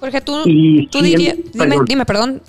Jorge, 0.00 0.22
tú, 0.22 0.42
tú 0.90 1.02
dirías, 1.02 1.36
dime, 1.52 1.76
dime, 1.86 2.06
perdón. 2.06 2.40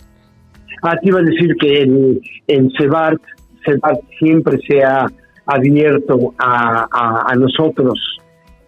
Ah, 0.81 0.95
te 0.95 1.09
iba 1.09 1.19
a 1.19 1.23
decir 1.23 1.57
que 1.59 1.81
en, 1.81 2.21
en 2.47 2.71
CEBART, 2.77 3.21
CEBART 3.65 3.99
siempre 4.17 4.57
se 4.65 4.81
ha 4.81 5.07
abierto 5.49 6.33
a, 6.37 6.87
a, 7.27 7.35
nosotros 7.35 7.99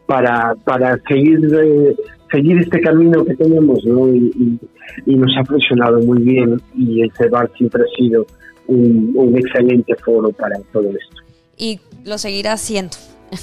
para, 0.07 0.55
para 0.65 0.99
seguir, 1.07 1.39
eh, 1.53 1.95
seguir 2.31 2.57
este 2.57 2.81
camino 2.81 3.23
que 3.23 3.35
tenemos, 3.35 3.85
¿no? 3.85 4.09
Y, 4.09 4.59
nos 5.05 5.31
ha 5.37 5.45
funcionado 5.45 5.99
muy 5.99 6.21
bien 6.21 6.61
y 6.75 7.01
el 7.01 7.11
CEBAR 7.13 7.49
siempre 7.57 7.83
ha 7.83 7.97
sido 7.97 8.25
un, 8.67 9.33
excelente 9.37 9.95
foro 10.03 10.31
para 10.31 10.59
todo 10.73 10.89
esto. 10.89 11.15
Y 11.55 11.79
lo 12.03 12.17
seguirá 12.17 12.57
siendo. 12.57 12.97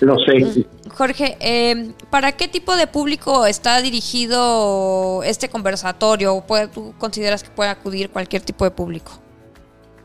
Lo 0.00 0.16
sé. 0.18 0.64
Jorge, 0.88 1.36
eh, 1.40 1.92
¿para 2.10 2.32
qué 2.32 2.48
tipo 2.48 2.74
de 2.74 2.86
público 2.86 3.44
está 3.44 3.82
dirigido 3.82 5.22
este 5.22 5.48
conversatorio? 5.48 6.42
¿Tú 6.72 6.94
consideras 6.98 7.42
que 7.42 7.50
puede 7.50 7.68
acudir 7.68 8.08
cualquier 8.08 8.42
tipo 8.42 8.64
de 8.64 8.70
público? 8.70 9.12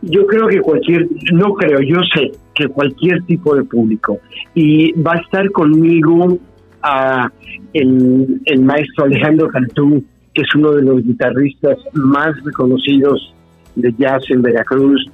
Yo 0.01 0.25
creo 0.27 0.47
que 0.47 0.59
cualquier, 0.59 1.07
no 1.33 1.53
creo, 1.53 1.79
yo 1.79 1.97
sé 2.13 2.31
que 2.55 2.67
cualquier 2.69 3.21
tipo 3.23 3.55
de 3.55 3.63
público. 3.63 4.19
Y 4.53 4.93
va 4.93 5.13
a 5.13 5.19
estar 5.19 5.51
conmigo 5.51 6.39
a 6.81 7.29
el, 7.73 8.61
maestro 8.61 9.05
Alejandro 9.05 9.47
Cantú, 9.49 10.03
que 10.33 10.41
es 10.41 10.55
uno 10.55 10.71
de 10.71 10.81
los 10.81 11.03
guitarristas 11.03 11.77
más 11.93 12.33
reconocidos 12.43 13.33
de 13.75 13.93
jazz 13.97 14.23
en 14.29 14.41
Veracruz. 14.41 15.05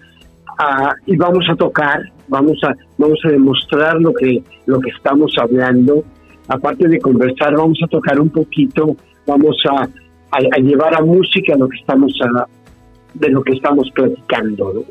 y 1.08 1.18
vamos 1.18 1.46
a 1.50 1.56
tocar, 1.56 2.02
vamos 2.28 2.58
a, 2.64 2.76
vamos 2.98 3.20
a 3.26 3.30
demostrar 3.30 4.00
lo 4.00 4.14
que, 4.14 4.44
lo 4.68 4.80
que 4.80 4.92
estamos 4.92 5.34
hablando. 5.38 6.04
Aparte 6.48 6.88
de 6.88 7.00
conversar, 7.00 7.56
vamos 7.56 7.80
a 7.84 7.88
tocar 7.88 8.20
un 8.20 8.30
poquito, 8.30 8.96
vamos 9.26 9.58
a, 9.70 9.88
a, 10.32 10.60
llevar 10.60 10.96
a 10.96 11.02
música 11.02 11.56
lo 11.56 11.68
que 11.68 11.78
estamos 11.78 12.14
a, 12.22 12.46
de 13.14 13.30
lo 13.30 13.42
que 13.42 13.54
estamos 13.54 13.90
platicando. 13.94 14.86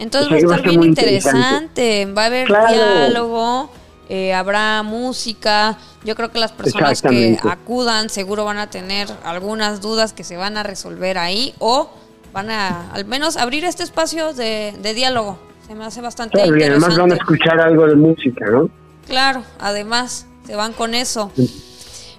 Entonces 0.00 0.30
va 0.30 0.54
a 0.54 0.56
estar 0.56 0.62
bien 0.62 0.82
interesante. 0.82 2.06
va 2.06 2.22
a 2.22 2.26
haber 2.26 2.48
diálogo, 2.48 3.70
eh, 4.08 4.32
habrá 4.32 4.82
música. 4.82 5.76
Yo 6.04 6.16
creo 6.16 6.30
que 6.30 6.38
las 6.38 6.52
personas 6.52 7.02
que 7.02 7.38
acudan 7.48 8.08
seguro 8.08 8.46
van 8.46 8.56
a 8.56 8.70
tener 8.70 9.08
algunas 9.24 9.82
dudas 9.82 10.14
que 10.14 10.24
se 10.24 10.38
van 10.38 10.56
a 10.56 10.62
resolver 10.62 11.18
ahí 11.18 11.54
o 11.58 11.90
van 12.32 12.50
a 12.50 12.90
al 12.92 13.04
menos 13.04 13.36
abrir 13.36 13.64
este 13.64 13.82
espacio 13.82 14.32
de, 14.32 14.72
diálogo. 14.94 15.38
Se 15.66 15.74
me 15.74 15.84
hace 15.84 16.00
bastante 16.00 16.38
interesante. 16.38 16.64
Y 16.64 16.70
además 16.70 16.98
van 16.98 17.12
a 17.12 17.14
escuchar 17.16 17.60
algo 17.60 17.86
de 17.86 17.94
música, 17.94 18.46
¿no? 18.50 18.70
Claro, 19.06 19.44
además 19.58 20.26
se 20.46 20.56
van 20.56 20.72
con 20.72 20.94
eso. 20.94 21.30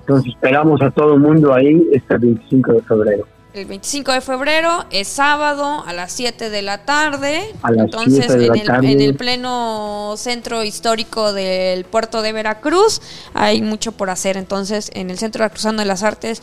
Entonces 0.01 0.33
esperamos 0.35 0.81
a 0.83 0.91
todo 0.91 1.15
el 1.15 1.19
mundo 1.19 1.51
ahí 1.51 1.89
este 1.91 2.15
25 2.17 2.73
de 2.73 2.81
febrero. 2.83 3.27
El 3.53 3.65
25 3.65 4.13
de 4.13 4.21
febrero 4.21 4.85
es 4.91 5.09
sábado 5.09 5.83
a 5.85 5.91
las 5.91 6.13
7 6.13 6.49
de 6.49 6.61
la 6.61 6.85
tarde. 6.85 7.41
Entonces, 7.77 8.29
en, 8.29 8.55
el, 8.55 8.85
en 8.85 9.01
el 9.01 9.15
pleno 9.15 10.13
centro 10.15 10.63
histórico 10.63 11.33
del 11.33 11.83
puerto 11.83 12.21
de 12.21 12.31
Veracruz 12.31 13.01
hay 13.33 13.61
mucho 13.61 13.91
por 13.91 14.09
hacer. 14.09 14.37
Entonces, 14.37 14.89
en 14.93 15.09
el 15.09 15.17
Centro 15.17 15.49
Cruzando 15.49 15.81
de 15.81 15.87
las 15.87 16.01
Artes, 16.01 16.41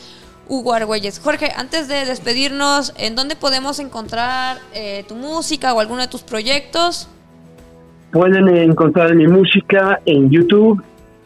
Hugo 0.49 0.75
Argüelles. 0.75 1.19
Jorge, 1.19 1.51
antes 1.57 1.89
de 1.89 2.05
despedirnos, 2.05 2.93
¿en 2.99 3.17
dónde 3.17 3.37
podemos 3.37 3.79
encontrar 3.79 4.59
eh, 4.75 5.05
tu 5.09 5.15
música 5.15 5.73
o 5.73 5.81
alguno 5.81 6.03
de 6.03 6.09
tus 6.09 6.23
proyectos? 6.23 7.09
Pueden 8.13 8.49
encontrar 8.49 9.15
mi 9.15 9.27
música 9.27 10.01
en 10.05 10.31
YouTube 10.31 10.83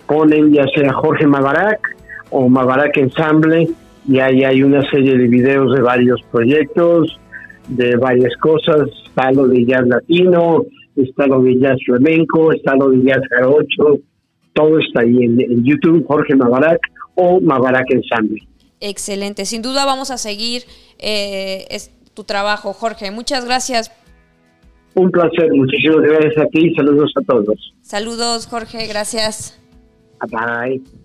ponen 0.06 0.52
ya 0.52 0.64
sea 0.74 0.92
Jorge 0.92 1.26
Mabarak 1.26 1.96
o 2.30 2.48
Mabarak 2.48 2.96
Ensemble 2.96 3.68
y 4.08 4.18
ahí 4.18 4.44
hay 4.44 4.62
una 4.62 4.82
serie 4.90 5.16
de 5.16 5.28
videos 5.28 5.74
de 5.74 5.80
varios 5.80 6.20
proyectos, 6.30 7.18
de 7.68 7.96
varias 7.96 8.34
cosas, 8.38 8.88
está 9.06 9.30
lo 9.32 9.46
de 9.46 9.64
jazz 9.64 9.86
latino, 9.86 10.64
está 10.96 11.26
lo 11.26 11.42
de 11.42 11.58
jazz 11.58 11.78
flamenco, 11.86 12.52
está 12.52 12.74
lo 12.76 12.90
de 12.90 13.02
jazz 13.04 13.20
jarocho, 13.30 14.00
todo 14.52 14.78
está 14.78 15.00
ahí 15.00 15.16
en, 15.22 15.64
YouTube, 15.64 16.04
Jorge 16.06 16.34
Mabarak 16.34 16.80
o 17.14 17.40
Mabarak 17.40 17.90
Ensemble. 17.90 18.42
Excelente, 18.80 19.44
sin 19.44 19.62
duda 19.62 19.84
vamos 19.86 20.10
a 20.10 20.18
seguir 20.18 20.62
eh, 20.98 21.64
tu 22.14 22.24
trabajo, 22.24 22.72
Jorge. 22.72 23.10
Muchas 23.10 23.44
gracias. 23.44 23.92
Un 24.94 25.10
placer, 25.10 25.50
muchísimas 25.52 26.02
gracias 26.02 26.38
a 26.38 26.46
ti 26.46 26.66
y 26.66 26.74
saludos 26.74 27.12
a 27.16 27.22
todos. 27.22 27.74
Saludos, 27.80 28.46
Jorge, 28.46 28.86
gracias. 28.88 29.58
Bye. 30.30 31.01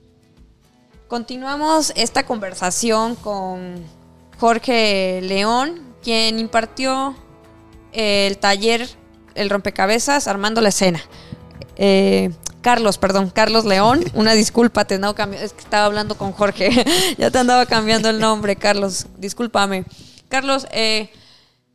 Continuamos 1.08 1.94
esta 1.96 2.26
conversación 2.26 3.16
con 3.16 3.82
Jorge 4.40 5.22
León, 5.24 5.82
quien 6.04 6.38
impartió 6.38 7.16
el 7.94 8.38
taller 8.38 8.90
El 9.34 9.50
rompecabezas 9.50 10.28
armando 10.28 10.60
la 10.60 10.68
escena. 10.68 11.00
Eh, 11.78 12.32
Carlos, 12.62 12.98
perdón, 12.98 13.30
Carlos 13.30 13.64
León, 13.64 14.04
una 14.16 14.34
disculpa, 14.34 14.84
te 14.84 14.96
andaba 14.96 15.30
es 15.36 15.54
que 15.54 15.62
estaba 15.62 15.86
hablando 15.86 16.18
con 16.18 16.34
Jorge, 16.34 16.72
ya 17.18 17.32
te 17.32 17.38
andaba 17.38 17.66
cambiando 17.66 18.10
el 18.10 18.20
nombre, 18.20 18.58
Carlos, 18.58 19.06
discúlpame. 19.18 19.86
Carlos, 20.28 20.68
eh, 20.72 21.10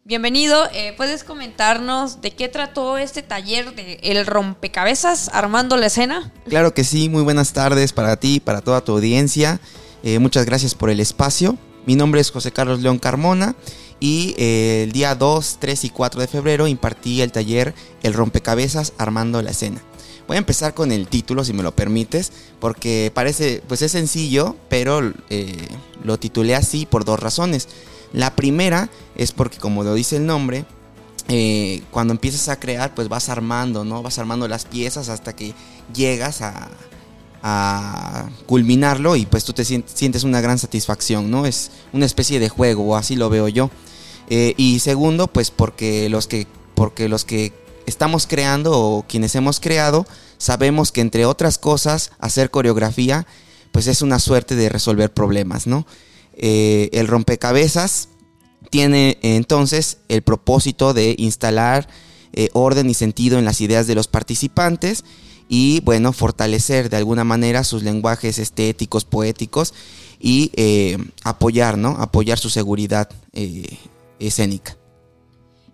bienvenido, 0.05 0.69
eh, 0.73 0.95
¿puedes 0.97 1.23
comentarnos 1.25 2.21
de 2.21 2.33
qué 2.33 2.49
trató 2.49 2.99
este 2.99 3.23
taller 3.23 3.75
de 3.75 4.01
El 4.03 4.27
rompecabezas 4.27 5.31
armando 5.33 5.77
la 5.77 5.87
escena? 5.87 6.33
Claro 6.49 6.75
que 6.75 6.85
sí, 6.85 7.09
muy 7.09 7.23
buenas 7.23 7.53
tardes 7.53 7.93
para 7.93 8.17
ti, 8.17 8.41
para 8.41 8.61
toda 8.61 8.83
tu 8.83 8.93
audiencia, 8.93 9.61
eh, 10.03 10.19
muchas 10.19 10.45
gracias 10.45 10.75
por 10.75 10.91
el 10.91 11.01
espacio. 11.01 11.57
Mi 11.87 11.95
nombre 11.97 12.21
es 12.21 12.31
José 12.31 12.53
Carlos 12.53 12.81
León 12.81 12.99
Carmona 12.99 13.55
y 14.01 14.35
el 14.39 14.93
día 14.93 15.15
2, 15.15 15.59
3 15.61 15.85
y 15.85 15.91
4 15.91 16.21
de 16.21 16.27
febrero 16.27 16.67
impartí 16.67 17.23
el 17.23 17.33
taller 17.33 17.75
El 18.03 18.15
rompecabezas 18.15 18.93
armando 18.99 19.43
la 19.43 19.51
escena. 19.51 19.81
Voy 20.27 20.37
a 20.37 20.39
empezar 20.39 20.75
con 20.75 20.93
el 20.93 21.09
título, 21.09 21.45
si 21.45 21.53
me 21.53 21.63
lo 21.63 21.75
permites, 21.75 22.33
porque 22.61 23.11
parece, 23.13 23.63
pues 23.67 23.83
es 23.83 23.93
sencillo, 23.93 24.57
pero 24.69 25.13
eh, 25.31 25.69
lo 26.05 26.19
titulé 26.19 26.55
así 26.55 26.87
por 26.87 27.05
dos 27.05 27.19
razones. 27.21 27.69
La 28.13 28.35
primera 28.37 28.91
es 29.17 29.33
porque, 29.33 29.59
como 29.59 29.85
lo 29.85 29.95
dice 29.95 30.17
el 30.17 30.27
nombre, 30.27 30.65
eh, 31.29 31.83
cuando 31.91 32.13
empiezas 32.13 32.49
a 32.49 32.59
crear, 32.59 32.95
pues 32.95 33.09
vas 33.09 33.29
armando, 33.29 33.85
¿no? 33.85 34.03
Vas 34.03 34.19
armando 34.19 34.49
las 34.49 34.65
piezas 34.65 35.09
hasta 35.09 35.35
que 35.35 35.55
llegas 35.95 36.41
a, 36.43 36.69
culminarlo 38.47 39.17
y 39.17 39.27
pues 39.27 39.45
tú 39.45 39.53
te 39.53 39.65
sientes 39.65 40.23
una 40.23 40.41
gran 40.41 40.61
satisfacción, 40.61 41.29
¿no? 41.29 41.45
Es 41.45 41.73
una 41.93 42.07
especie 42.07 42.39
de 42.39 42.49
juego, 42.49 42.85
o 42.85 42.97
así 42.97 43.17
lo 43.17 43.31
veo 43.31 43.49
yo. 43.49 43.69
Eh, 44.31 44.55
y 44.57 44.79
segundo, 44.79 45.27
pues 45.27 45.51
porque 45.51 46.09
los 46.09 46.29
que, 46.29 46.47
porque 46.77 47.09
los 47.09 47.25
que 47.25 47.53
estamos 47.87 48.29
creando 48.29 48.79
o 48.79 49.03
quienes 49.09 49.35
hemos 49.35 49.59
creado, 49.59 50.07
sabemos 50.39 50.93
que 50.93 51.01
entre 51.01 51.27
otras 51.27 51.59
cosas, 51.59 52.13
hacer 52.21 52.53
coreografía, 52.53 53.27
pues 53.73 53.89
es 53.89 54.03
una 54.03 54.21
suerte 54.21 54.55
de 54.55 54.69
resolver 54.69 55.13
problemas, 55.13 55.67
¿no? 55.67 55.85
Eh, 56.37 56.91
el 56.93 57.09
rompecabezas 57.09 58.09
tiene 58.71 59.19
entonces 59.23 59.99
el 60.09 60.23
propósito 60.23 60.95
de 60.95 61.15
instalar 61.19 61.89
eh, 62.33 62.49
orden 62.55 62.89
y 62.89 62.95
sentido 62.95 63.39
en 63.39 63.45
las 63.45 63.61
ideas 63.61 63.87
de 63.87 63.95
los 63.95 64.09
participantes 64.09 65.05
y, 65.49 65.81
bueno, 65.81 66.15
fortalecer 66.15 66.89
de 66.89 66.97
alguna 66.97 67.25
manera 67.25 67.65
sus 67.65 67.83
lenguajes 67.83 68.39
estéticos, 68.39 69.05
poéticos 69.05 69.75
y 70.19 70.51
eh, 70.55 70.97
apoyar, 71.25 71.77
¿no? 71.77 71.91
Apoyar 71.99 72.39
su 72.39 72.49
seguridad 72.49 73.11
escénica. 74.19 74.77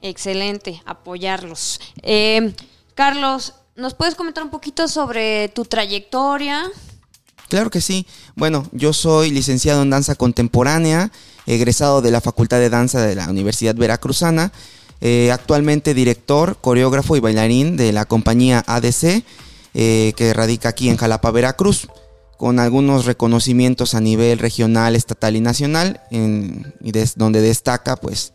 Excelente, 0.03 0.83
apoyarlos. 0.85 1.81
Eh, 2.03 2.55
Carlos, 2.95 3.55
¿nos 3.77 3.95
puedes 3.95 4.15
comentar 4.15 4.45
un 4.45 4.51
poquito 4.51 4.89
sobre 4.89 5.49
tu 5.49 5.65
trayectoria? 5.65 6.71
Claro 7.49 7.71
que 7.71 7.81
sí. 7.81 8.07
Bueno, 8.37 8.67
yo 8.73 8.93
soy 8.93 9.31
licenciado 9.31 9.83
en 9.83 9.91
danza 9.91 10.15
contemporánea, 10.15 11.11
egresado 11.47 12.03
de 12.03 12.11
la 12.11 12.21
Facultad 12.21 12.59
de 12.59 12.71
Danza 12.71 13.01
de 13.01 13.15
la 13.15 13.29
Universidad 13.29 13.75
Veracruzana, 13.75 14.53
eh, 15.01 15.31
actualmente 15.33 15.95
director, 15.95 16.59
coreógrafo 16.61 17.17
y 17.17 17.21
bailarín 17.21 17.77
de 17.77 17.93
la 17.93 18.05
compañía 18.05 18.63
ADC, 18.67 19.23
eh, 19.75 20.13
que 20.17 20.35
radica 20.35 20.71
aquí 20.71 20.91
en 20.91 20.97
Jalapa, 20.97 21.31
Veracruz, 21.31 21.89
con 22.37 22.59
algunos 22.59 23.07
reconocimientos 23.07 23.95
a 23.95 24.01
nivel 24.01 24.39
regional, 24.39 24.95
estatal 24.95 25.35
y 25.35 25.41
nacional, 25.41 26.03
y 26.11 26.93
donde 27.17 27.41
destaca 27.41 27.97
pues 27.97 28.33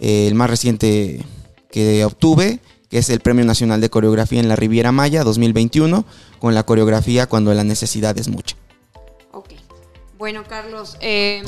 el 0.00 0.34
más 0.34 0.48
reciente 0.48 1.24
que 1.70 2.04
obtuve, 2.04 2.60
que 2.94 2.98
es 2.98 3.10
el 3.10 3.18
Premio 3.18 3.44
Nacional 3.44 3.80
de 3.80 3.90
Coreografía 3.90 4.38
en 4.38 4.48
la 4.48 4.54
Riviera 4.54 4.92
Maya 4.92 5.24
2021, 5.24 6.04
con 6.38 6.54
la 6.54 6.62
coreografía 6.62 7.26
Cuando 7.26 7.52
la 7.52 7.64
necesidad 7.64 8.16
es 8.16 8.28
mucha. 8.28 8.54
Ok. 9.32 9.54
Bueno, 10.16 10.44
Carlos, 10.48 10.96
em, 11.00 11.44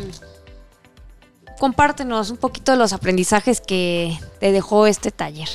compártenos 1.60 2.30
un 2.30 2.38
poquito 2.38 2.72
de 2.72 2.78
los 2.78 2.92
aprendizajes 2.92 3.60
que 3.60 4.18
te 4.40 4.50
dejó 4.50 4.88
este 4.88 5.12
taller. 5.12 5.48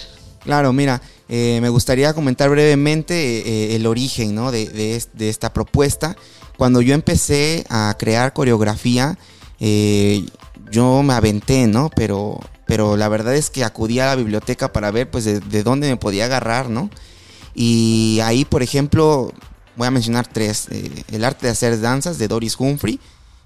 Claro, 0.45 0.71
mira, 0.71 1.01
eh, 1.27 1.59
me 1.61 1.67
gustaría 1.67 2.13
comentar 2.13 2.49
brevemente 2.49 3.39
eh, 3.39 3.75
el 3.75 3.85
origen 3.85 4.37
de, 4.49 5.03
de, 5.13 5.29
esta 5.29 5.51
propuesta. 5.51 6.15
Cuando 6.55 6.81
yo 6.81 6.93
empecé 6.93 7.65
a 7.69 7.93
crear 7.99 8.31
coreografía, 8.31 9.17
eh, 9.59 10.25
yo 10.71 11.03
me 11.03 11.15
aventé, 11.15 11.67
¿no? 11.67 11.89
Pero 11.93 12.39
pero 12.71 12.95
la 12.95 13.09
verdad 13.09 13.35
es 13.35 13.49
que 13.49 13.65
acudí 13.65 13.99
a 13.99 14.05
la 14.05 14.15
biblioteca 14.15 14.71
para 14.71 14.91
ver 14.91 15.11
pues 15.11 15.25
de, 15.25 15.63
dónde 15.63 15.89
me 15.89 15.97
podía 15.97 16.23
agarrar, 16.23 16.69
¿no? 16.69 16.89
Y 17.53 18.21
ahí, 18.23 18.45
por 18.45 18.63
ejemplo, 18.63 19.33
voy 19.75 19.87
a 19.87 19.91
mencionar 19.91 20.25
tres. 20.25 20.69
Eh, 20.71 21.03
el 21.11 21.25
arte 21.25 21.47
de 21.47 21.51
hacer 21.51 21.81
danzas 21.81 22.17
de 22.17 22.29
Doris 22.29 22.55
Humphrey, 22.57 23.01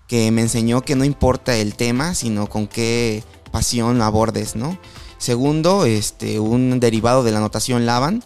que 0.08 0.30
me 0.30 0.42
enseñó 0.42 0.82
que 0.82 0.96
no 0.96 1.04
importa 1.06 1.56
el 1.56 1.74
tema, 1.74 2.14
sino 2.14 2.48
con 2.48 2.68
qué 2.68 3.24
pasión 3.52 4.00
abordes, 4.04 4.56
¿no? 4.56 4.78
Segundo, 5.18 5.88
este, 5.88 6.40
un 6.40 6.80
derivado 6.80 7.24
de 7.24 7.32
la 7.32 7.40
notación 7.40 7.88
Lavan, 7.88 8.24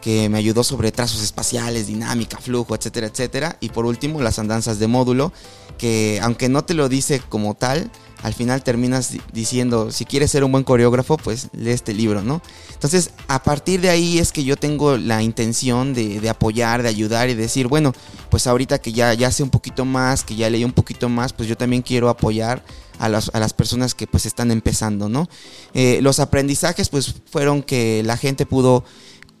que 0.00 0.28
me 0.28 0.38
ayudó 0.38 0.64
sobre 0.64 0.92
trazos 0.92 1.22
espaciales, 1.22 1.86
dinámica, 1.86 2.38
flujo, 2.38 2.74
etcétera, 2.74 3.08
etcétera. 3.08 3.56
Y 3.60 3.70
por 3.70 3.86
último, 3.86 4.20
las 4.20 4.38
andanzas 4.38 4.78
de 4.78 4.86
módulo, 4.86 5.32
que 5.76 6.20
aunque 6.22 6.48
no 6.48 6.64
te 6.64 6.74
lo 6.74 6.88
dice 6.88 7.20
como 7.28 7.54
tal, 7.54 7.90
al 8.22 8.34
final 8.34 8.62
terminas 8.62 9.12
diciendo, 9.32 9.92
si 9.92 10.04
quieres 10.04 10.30
ser 10.30 10.42
un 10.42 10.50
buen 10.50 10.64
coreógrafo, 10.64 11.16
pues 11.16 11.48
lee 11.52 11.70
este 11.70 11.94
libro, 11.94 12.22
¿no? 12.22 12.42
Entonces, 12.72 13.10
a 13.28 13.42
partir 13.42 13.80
de 13.80 13.90
ahí 13.90 14.18
es 14.18 14.32
que 14.32 14.44
yo 14.44 14.56
tengo 14.56 14.96
la 14.96 15.22
intención 15.22 15.94
de, 15.94 16.28
apoyar, 16.28 16.82
de 16.82 16.88
ayudar 16.88 17.28
y 17.28 17.34
decir, 17.34 17.68
bueno, 17.68 17.92
pues 18.28 18.46
ahorita 18.46 18.80
que 18.80 18.92
ya, 18.92 19.14
ya 19.14 19.30
sé 19.30 19.42
un 19.42 19.50
poquito 19.50 19.84
más, 19.84 20.24
que 20.24 20.34
ya 20.34 20.50
leí 20.50 20.64
un 20.64 20.72
poquito 20.72 21.08
más, 21.08 21.32
pues 21.32 21.48
yo 21.48 21.56
también 21.56 21.82
quiero 21.82 22.08
apoyar 22.08 22.64
a 22.98 23.08
las, 23.08 23.52
personas 23.52 23.94
que 23.94 24.08
pues 24.08 24.26
están 24.26 24.50
empezando, 24.50 25.08
¿no? 25.08 25.28
Eh, 25.72 26.00
los 26.02 26.18
aprendizajes 26.18 26.88
pues 26.88 27.14
fueron 27.30 27.62
que 27.62 28.02
la 28.04 28.16
gente 28.16 28.44
pudo 28.46 28.84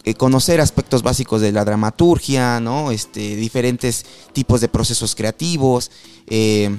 eh, 0.08 0.14
conocer 0.14 0.58
aspectos 0.58 1.02
básicos 1.02 1.42
de 1.42 1.52
la 1.52 1.66
dramaturgia, 1.66 2.60
¿no? 2.60 2.92
Este, 2.92 3.36
diferentes 3.36 4.06
tipos 4.32 4.62
de 4.62 4.68
procesos 4.68 5.14
creativos, 5.14 5.90
eh, 6.28 6.74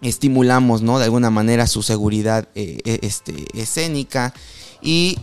estimulamos, 0.00 0.80
¿no? 0.80 0.98
De 0.98 1.04
alguna 1.04 1.28
manera 1.28 1.66
su 1.66 1.82
seguridad 1.82 2.48
eh, 2.54 2.78
e, 2.86 3.00
este, 3.02 3.44
escénica 3.52 4.32
y 4.80 5.18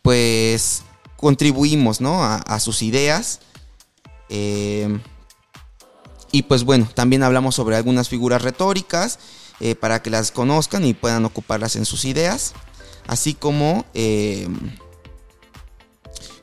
pues 0.00 0.84
contribuimos, 1.18 2.00
¿no? 2.00 2.24
A, 2.24 2.60
sus 2.60 2.80
ideas. 2.80 3.40
Y 6.32 6.42
pues 6.48 6.64
bueno, 6.64 6.88
también 6.94 7.22
hablamos 7.22 7.56
sobre 7.56 7.76
algunas 7.76 8.08
figuras 8.08 8.40
retóricas 8.40 9.18
para 9.80 10.00
que 10.00 10.08
las 10.08 10.30
conozcan 10.30 10.86
y 10.86 10.94
puedan 10.94 11.26
ocuparlas 11.26 11.76
en 11.76 11.84
sus 11.84 12.06
ideas. 12.06 12.54
Así 13.06 13.34
como, 13.34 13.84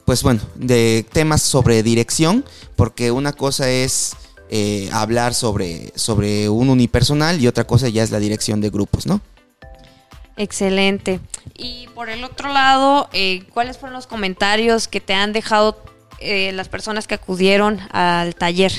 pues 0.06 0.24
bueno, 0.24 0.42
de 0.56 1.06
temas 1.12 1.42
sobre 1.42 1.84
dirección, 1.84 2.46
porque 2.76 3.12
una 3.12 3.34
cosa 3.34 3.70
es 3.70 4.16
eh, 4.50 4.90
hablar 4.92 5.34
sobre, 5.34 5.94
sobre 5.96 6.50
un 6.50 6.70
unipersonal 6.70 7.40
y 7.40 7.48
otra 7.48 7.66
cosa 7.66 7.88
ya 7.90 8.04
es 8.04 8.12
la 8.12 8.20
dirección 8.20 8.60
de 8.62 8.70
grupos, 8.70 9.08
¿no? 9.08 9.22
Excelente. 10.38 11.20
Y 11.56 11.88
por 11.96 12.10
el 12.10 12.24
otro 12.24 12.52
lado, 12.52 13.10
eh, 13.14 13.44
¿cuáles 13.54 13.78
fueron 13.78 13.94
los 13.94 14.08
comentarios 14.08 14.88
que 14.88 15.00
te 15.00 15.14
han 15.14 15.34
dejado 15.34 15.82
eh, 16.20 16.52
las 16.54 16.68
personas 16.68 17.08
que 17.08 17.16
acudieron 17.16 17.80
al 17.92 18.36
taller? 18.36 18.74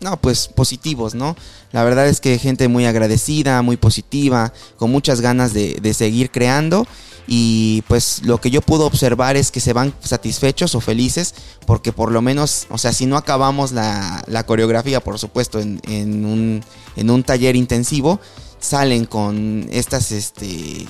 No, 0.00 0.18
pues 0.18 0.48
positivos, 0.48 1.14
¿no? 1.14 1.36
La 1.72 1.82
verdad 1.82 2.06
es 2.06 2.20
que 2.20 2.38
gente 2.38 2.68
muy 2.68 2.84
agradecida, 2.84 3.62
muy 3.62 3.76
positiva, 3.76 4.52
con 4.76 4.90
muchas 4.90 5.20
ganas 5.20 5.54
de, 5.54 5.74
de 5.80 5.94
seguir 5.94 6.30
creando 6.30 6.86
y 7.26 7.82
pues 7.88 8.22
lo 8.24 8.40
que 8.40 8.50
yo 8.50 8.62
puedo 8.62 8.86
observar 8.86 9.36
es 9.36 9.50
que 9.50 9.60
se 9.60 9.72
van 9.72 9.92
satisfechos 10.00 10.74
o 10.74 10.80
felices 10.80 11.34
porque 11.66 11.92
por 11.92 12.12
lo 12.12 12.22
menos, 12.22 12.66
o 12.70 12.78
sea, 12.78 12.92
si 12.92 13.06
no 13.06 13.16
acabamos 13.16 13.72
la, 13.72 14.44
coreografía, 14.46 15.00
por 15.00 15.18
supuesto, 15.18 15.58
en, 15.58 15.80
en, 15.88 16.24
un, 16.24 16.64
en, 16.94 17.10
un, 17.10 17.24
taller 17.24 17.56
intensivo, 17.56 18.20
salen 18.60 19.06
con 19.06 19.66
estas 19.72 20.12
este, 20.12 20.86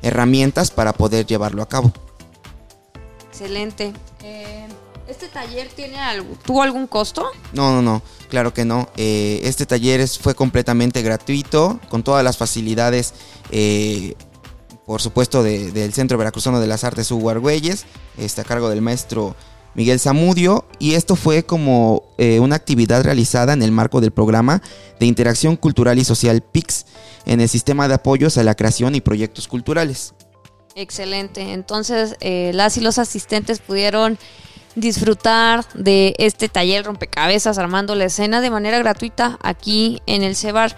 herramientas 0.00 0.70
para 0.70 0.94
poder 0.94 1.26
llevarlo 1.26 1.62
a 1.62 1.68
cabo. 1.68 1.92
Excelente. 3.28 3.92
Eh, 4.22 4.63
¿Este 5.14 5.28
taller 5.28 5.68
tiene 5.68 6.00
algo, 6.00 6.36
tuvo 6.44 6.62
algún 6.62 6.88
costo? 6.88 7.30
No, 7.52 7.70
no, 7.70 7.82
no, 7.82 8.02
claro 8.28 8.52
que 8.52 8.64
no. 8.64 8.88
Eh, 8.96 9.42
este 9.44 9.64
taller 9.64 10.08
fue 10.08 10.34
completamente 10.34 11.02
gratuito, 11.02 11.78
con 11.88 12.02
todas 12.02 12.24
las 12.24 12.36
facilidades 12.36 13.14
eh, 13.52 14.16
por 14.86 15.00
supuesto, 15.00 15.44
del 15.44 15.92
Centro 15.92 16.18
Veracruzano 16.18 16.58
de 16.58 16.66
las 16.66 16.82
Artes 16.82 17.12
Hugo 17.12 17.30
Argüelles, 17.30 17.86
está 18.18 18.42
a 18.42 18.44
cargo 18.44 18.68
del 18.68 18.82
maestro 18.82 19.36
Miguel 19.76 20.00
Zamudio, 20.00 20.66
y 20.80 20.94
esto 20.94 21.14
fue 21.14 21.44
como 21.44 22.02
eh, 22.18 22.40
una 22.40 22.56
actividad 22.56 23.04
realizada 23.04 23.52
en 23.52 23.62
el 23.62 23.70
marco 23.70 24.00
del 24.00 24.10
programa 24.10 24.62
de 24.98 25.06
interacción 25.06 25.56
cultural 25.56 25.96
y 26.00 26.04
social 26.04 26.42
PIX, 26.42 26.86
en 27.24 27.40
el 27.40 27.48
sistema 27.48 27.86
de 27.86 27.94
apoyos 27.94 28.36
a 28.36 28.42
la 28.42 28.56
creación 28.56 28.96
y 28.96 29.00
proyectos 29.00 29.46
culturales. 29.46 30.12
Excelente, 30.74 31.52
entonces 31.52 32.16
las 32.20 32.76
y 32.78 32.80
los 32.80 32.98
asistentes 32.98 33.60
pudieron 33.60 34.18
disfrutar 34.74 35.64
de 35.74 36.14
este 36.18 36.48
taller 36.48 36.84
rompecabezas 36.84 37.58
armando 37.58 37.94
la 37.94 38.06
escena 38.06 38.40
de 38.40 38.50
manera 38.50 38.78
gratuita 38.78 39.38
aquí 39.42 40.02
en 40.06 40.22
el 40.22 40.36
CEBAR. 40.36 40.76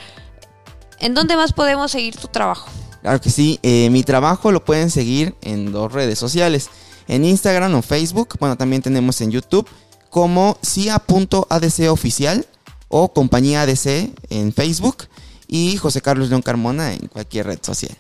¿En 0.99 1.15
dónde 1.15 1.37
más 1.37 1.53
podemos 1.53 1.91
seguir 1.91 2.17
tu 2.17 2.29
trabajo? 2.29 2.69
Claro 3.03 3.21
que 3.21 3.31
sí, 3.31 3.61
eh, 3.63 3.89
mi 3.91 4.03
trabajo 4.03 4.51
lo 4.51 4.65
pueden 4.65 4.91
seguir 4.91 5.35
en 5.43 5.71
dos 5.71 5.93
redes 5.93 6.19
sociales, 6.19 6.71
en 7.07 7.25
Instagram 7.25 7.75
o 7.75 7.83
Facebook, 7.83 8.37
bueno, 8.41 8.57
también 8.57 8.83
tenemos 8.83 9.21
en 9.21 9.31
YouTube 9.31 9.69
como 10.11 10.59
cia.adc 10.63 11.91
oficial 11.91 12.47
o 12.89 13.13
compañía 13.13 13.63
ADC 13.63 14.11
en 14.31 14.53
Facebook 14.53 15.05
y 15.47 15.77
José 15.77 16.01
Carlos 16.01 16.31
León 16.31 16.43
Carmona 16.43 16.95
en 16.95 17.07
cualquier 17.09 17.47
red 17.47 17.59
social. 17.63 17.97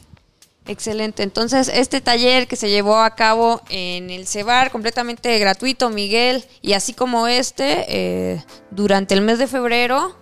Excelente. 0.68 1.22
Entonces, 1.22 1.70
este 1.72 2.00
taller 2.00 2.48
que 2.48 2.57
se 2.57 2.68
llevó 2.68 2.98
a 2.98 3.14
cabo 3.14 3.62
en 3.68 4.11
el 4.11 4.26
CEBAR, 4.26 4.72
completamente 4.72 5.38
gratuito, 5.38 5.90
Miguel, 5.90 6.44
y 6.61 6.72
así 6.72 6.92
como 6.92 7.29
este, 7.29 7.85
eh, 7.88 8.44
durante 8.70 9.14
el 9.14 9.20
mes 9.20 9.38
de 9.38 9.46
febrero 9.46 10.16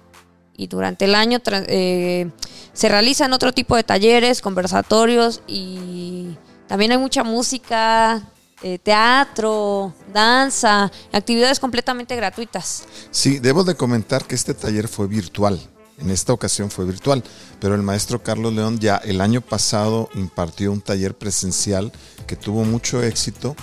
y 0.56 0.66
durante 0.66 1.06
el 1.06 1.14
año 1.14 1.40
eh, 1.46 2.30
se 2.72 2.88
realizan 2.88 3.32
otro 3.32 3.52
tipo 3.52 3.74
de 3.74 3.84
talleres, 3.84 4.40
conversatorios 4.42 5.42
y 5.46 6.36
también 6.68 6.92
hay 6.92 6.98
mucha 6.98 7.24
música, 7.24 8.22
eh, 8.62 8.78
teatro, 8.78 9.94
danza, 10.12 10.90
actividades 11.12 11.58
completamente 11.58 12.14
gratuitas. 12.16 12.84
Sí, 13.10 13.38
debo 13.38 13.64
de 13.64 13.74
comentar 13.74 14.26
que 14.26 14.34
este 14.34 14.54
taller 14.54 14.88
fue 14.88 15.06
virtual. 15.06 15.60
En 15.98 16.10
esta 16.10 16.32
ocasión 16.32 16.70
fue 16.70 16.84
virtual, 16.84 17.22
pero 17.60 17.74
el 17.74 17.82
maestro 17.82 18.22
Carlos 18.22 18.52
León 18.52 18.78
ya 18.78 18.96
el 18.96 19.20
año 19.20 19.40
pasado 19.40 20.10
impartió 20.14 20.72
un 20.72 20.80
taller 20.80 21.14
presencial 21.14 21.92
que 22.26 22.36
tuvo 22.36 22.64
mucho 22.64 23.02
éxito. 23.02 23.54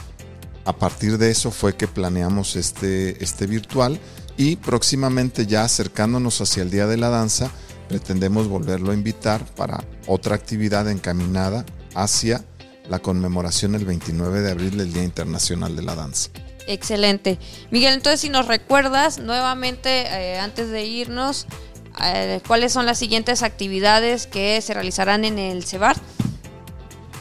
A 0.63 0.75
partir 0.75 1.17
de 1.17 1.31
eso 1.31 1.51
fue 1.51 1.75
que 1.75 1.87
planeamos 1.87 2.55
este, 2.55 3.21
este 3.23 3.47
virtual 3.47 3.99
y 4.37 4.55
próximamente 4.55 5.45
ya 5.45 5.63
acercándonos 5.63 6.39
hacia 6.41 6.63
el 6.63 6.71
Día 6.71 6.87
de 6.87 6.97
la 6.97 7.09
Danza, 7.09 7.51
pretendemos 7.89 8.47
volverlo 8.47 8.91
a 8.91 8.93
invitar 8.93 9.43
para 9.55 9.83
otra 10.07 10.35
actividad 10.35 10.89
encaminada 10.89 11.65
hacia 11.93 12.45
la 12.89 12.99
conmemoración 12.99 13.75
el 13.75 13.85
29 13.85 14.41
de 14.41 14.51
abril 14.51 14.77
del 14.77 14.93
Día 14.93 15.03
Internacional 15.03 15.75
de 15.75 15.81
la 15.81 15.95
Danza. 15.95 16.29
Excelente. 16.67 17.39
Miguel, 17.69 17.93
entonces 17.93 18.21
si 18.21 18.29
nos 18.29 18.47
recuerdas 18.47 19.19
nuevamente, 19.19 20.03
eh, 20.03 20.39
antes 20.39 20.69
de 20.69 20.85
irnos, 20.85 21.47
eh, 22.01 22.41
cuáles 22.47 22.71
son 22.71 22.85
las 22.85 22.97
siguientes 22.97 23.43
actividades 23.43 24.27
que 24.27 24.61
se 24.61 24.73
realizarán 24.73 25.25
en 25.25 25.39
el 25.39 25.63
CEBAR. 25.63 25.97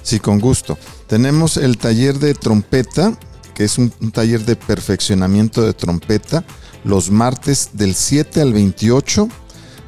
Sí, 0.02 0.18
con 0.18 0.38
gusto. 0.38 0.78
Tenemos 1.06 1.56
el 1.56 1.78
taller 1.78 2.18
de 2.18 2.34
trompeta, 2.34 3.18
que 3.54 3.64
es 3.64 3.78
un, 3.78 3.90
taller 4.12 4.44
de 4.44 4.56
perfeccionamiento 4.56 5.62
de 5.62 5.74
trompeta, 5.74 6.44
los 6.84 7.10
martes 7.10 7.70
del 7.74 7.94
7 7.94 8.40
al 8.40 8.52
28 8.52 9.28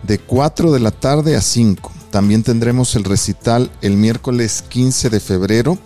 de 0.03 0.19
4 0.19 0.73
de 0.73 0.81
la 0.81 0.91
tarde 0.91 1.37
a 1.37 1.41
5. 1.41 1.93
También 2.11 2.43
tendremos 2.43 2.95
el 2.97 3.05
recital 3.05 3.71
el 3.81 3.97
miércoles 3.97 4.63
15 4.69 5.09
de 5.09 5.21
febrero 5.21 5.79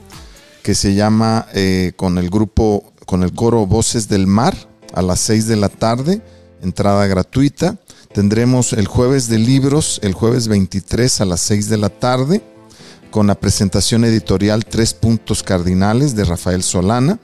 que 0.63 0.75
se 0.75 0.95
llama 0.95 1.47
eh, 1.55 1.93
con 1.95 2.19
el 2.19 2.29
grupo, 2.29 2.93
con 3.07 3.23
el 3.23 3.33
coro 3.33 3.67
Voces 3.67 4.09
del 4.09 4.27
Mar 4.27 4.57
a 4.95 5.03
las 5.03 5.21
6 5.21 5.47
de 5.47 5.57
la 5.57 5.69
tarde, 5.69 6.23
entrada 6.61 7.07
gratuita. 7.07 7.77
Tendremos 8.17 8.73
el 8.73 8.87
jueves 8.87 9.29
de 9.29 9.39
libros, 9.39 10.01
el 10.03 10.15
jueves 10.15 10.49
23 10.49 11.21
a 11.21 11.27
las 11.27 11.39
6 11.43 11.69
de 11.69 11.77
la 11.77 11.91
tarde 11.91 12.41
con 13.11 13.27
la 13.27 13.35
presentación 13.35 14.07
editorial 14.07 14.65
Tres 14.65 14.95
Puntos 14.95 15.43
Cardinales 15.43 16.17
de 16.17 16.25
Rafael 16.25 16.63
Solana 16.63 17.19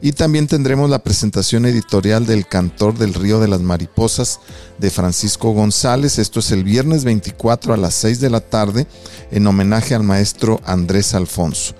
y 0.00 0.12
también 0.12 0.46
tendremos 0.46 0.88
la 0.88 1.00
presentación 1.00 1.66
editorial 1.66 2.24
del 2.24 2.46
Cantor 2.46 2.96
del 2.96 3.12
Río 3.12 3.40
de 3.40 3.48
las 3.48 3.60
Mariposas 3.60 4.40
de 4.78 4.88
Francisco 4.88 5.50
González. 5.50 6.18
Esto 6.18 6.40
es 6.40 6.50
el 6.50 6.64
viernes 6.64 7.04
24 7.04 7.74
a 7.74 7.76
las 7.76 7.92
6 7.96 8.18
de 8.18 8.30
la 8.30 8.40
tarde 8.40 8.86
en 9.30 9.46
homenaje 9.46 9.94
al 9.94 10.02
maestro 10.02 10.62
Andrés 10.64 11.12
Alfonso. 11.12 11.74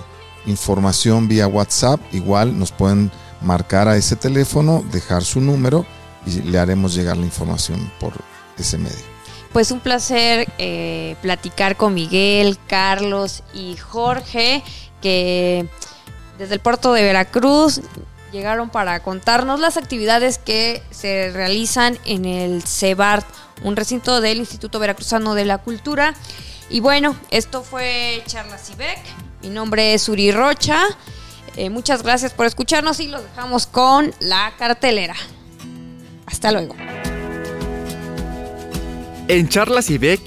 información 0.46 1.28
vía 1.28 1.48
WhatsApp, 1.48 2.00
igual 2.12 2.58
nos 2.58 2.70
pueden 2.70 3.11
marcar 3.42 3.88
a 3.88 3.96
ese 3.96 4.16
teléfono, 4.16 4.84
dejar 4.92 5.24
su 5.24 5.40
número 5.40 5.87
y 6.37 6.43
le 6.43 6.59
haremos 6.59 6.95
llegar 6.95 7.17
la 7.17 7.25
información 7.25 7.91
por 7.99 8.12
ese 8.59 8.79
medio. 8.79 9.19
Pues 9.53 9.71
un 9.71 9.81
placer 9.81 10.49
eh, 10.59 11.17
platicar 11.23 11.77
con 11.77 11.95
Miguel, 11.95 12.59
Carlos 12.67 13.43
y 13.55 13.77
Jorge, 13.77 14.62
que 15.01 15.67
desde 16.38 16.55
el 16.55 16.61
puerto 16.61 16.93
de 16.93 17.03
Veracruz 17.03 17.81
llegaron 18.31 18.69
para 18.69 19.01
contarnos 19.01 19.59
las 19.59 19.77
actividades 19.77 20.38
que 20.38 20.83
se 20.91 21.31
realizan 21.33 21.99
en 22.05 22.27
el 22.27 22.62
CEBART, 22.62 23.27
un 23.62 23.75
recinto 23.75 24.21
del 24.21 24.38
Instituto 24.38 24.79
Veracruzano 24.79 25.35
de 25.35 25.47
la 25.47 25.59
Cultura. 25.59 26.14
Y 26.69 26.81
bueno, 26.81 27.17
esto 27.31 27.62
fue 27.62 28.23
Charlas 28.27 28.69
Ibec. 28.71 28.99
Mi 29.43 29.49
nombre 29.49 29.95
es 29.95 30.09
Uri 30.09 30.31
Rocha. 30.31 30.85
Eh, 31.57 31.71
muchas 31.71 32.03
gracias 32.03 32.35
por 32.35 32.45
escucharnos 32.45 33.01
y 33.01 33.09
los 33.09 33.23
dejamos 33.23 33.67
con 33.67 34.14
la 34.21 34.53
cartelera. 34.59 35.14
Hasta 36.31 36.53
luego. 36.53 36.77
En 39.29 39.49
Charlas 39.49 39.88
y 39.88 39.97
Beck, 39.97 40.21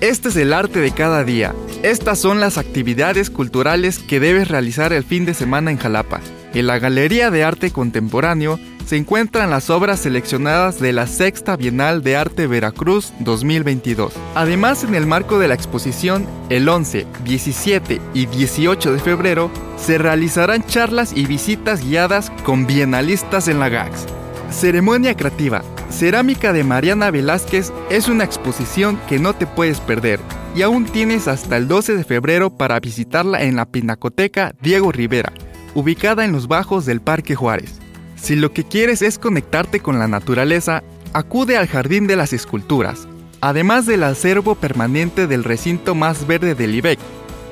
este 0.00 0.28
es 0.28 0.36
el 0.36 0.52
arte 0.52 0.78
de 0.78 0.92
cada 0.92 1.24
día. 1.24 1.52
Estas 1.82 2.20
son 2.20 2.38
las 2.38 2.58
actividades 2.58 3.28
culturales 3.28 3.98
que 3.98 4.20
debes 4.20 4.46
realizar 4.48 4.92
el 4.92 5.02
fin 5.02 5.24
de 5.24 5.34
semana 5.34 5.72
en 5.72 5.78
Jalapa. 5.78 6.20
En 6.54 6.68
la 6.68 6.78
Galería 6.78 7.32
de 7.32 7.42
Arte 7.42 7.72
Contemporáneo 7.72 8.60
se 8.86 8.96
encuentran 8.96 9.50
las 9.50 9.68
obras 9.68 9.98
seleccionadas 10.00 10.78
de 10.78 10.92
la 10.92 11.08
Sexta 11.08 11.56
Bienal 11.56 12.04
de 12.04 12.16
Arte 12.16 12.46
Veracruz 12.46 13.12
2022. 13.18 14.12
Además, 14.36 14.84
en 14.84 14.94
el 14.94 15.06
marco 15.06 15.40
de 15.40 15.48
la 15.48 15.54
exposición, 15.54 16.24
el 16.50 16.68
11, 16.68 17.04
17 17.24 18.00
y 18.14 18.26
18 18.26 18.92
de 18.92 18.98
febrero 19.00 19.50
se 19.76 19.98
realizarán 19.98 20.64
charlas 20.64 21.12
y 21.14 21.26
visitas 21.26 21.84
guiadas 21.84 22.30
con 22.44 22.66
bienalistas 22.66 23.48
en 23.48 23.58
la 23.58 23.68
GAX. 23.68 24.06
Ceremonia 24.50 25.14
Creativa. 25.14 25.62
Cerámica 25.90 26.52
de 26.52 26.64
Mariana 26.64 27.10
Velázquez 27.10 27.72
es 27.90 28.08
una 28.08 28.24
exposición 28.24 28.98
que 29.08 29.18
no 29.18 29.34
te 29.34 29.46
puedes 29.46 29.80
perder 29.80 30.20
y 30.54 30.62
aún 30.62 30.86
tienes 30.86 31.28
hasta 31.28 31.56
el 31.56 31.68
12 31.68 31.96
de 31.96 32.04
febrero 32.04 32.50
para 32.50 32.80
visitarla 32.80 33.42
en 33.42 33.56
la 33.56 33.66
Pinacoteca 33.66 34.54
Diego 34.62 34.90
Rivera, 34.90 35.32
ubicada 35.74 36.24
en 36.24 36.32
los 36.32 36.48
bajos 36.48 36.86
del 36.86 37.00
Parque 37.00 37.34
Juárez. 37.34 37.78
Si 38.16 38.36
lo 38.36 38.52
que 38.52 38.64
quieres 38.64 39.02
es 39.02 39.18
conectarte 39.18 39.80
con 39.80 39.98
la 39.98 40.08
naturaleza, 40.08 40.82
acude 41.12 41.56
al 41.56 41.68
Jardín 41.68 42.06
de 42.06 42.16
las 42.16 42.32
Esculturas. 42.32 43.06
Además 43.40 43.86
del 43.86 44.02
acervo 44.02 44.54
permanente 44.54 45.26
del 45.26 45.44
recinto 45.44 45.94
más 45.94 46.26
verde 46.26 46.54
del 46.54 46.74
IBEC, 46.74 46.98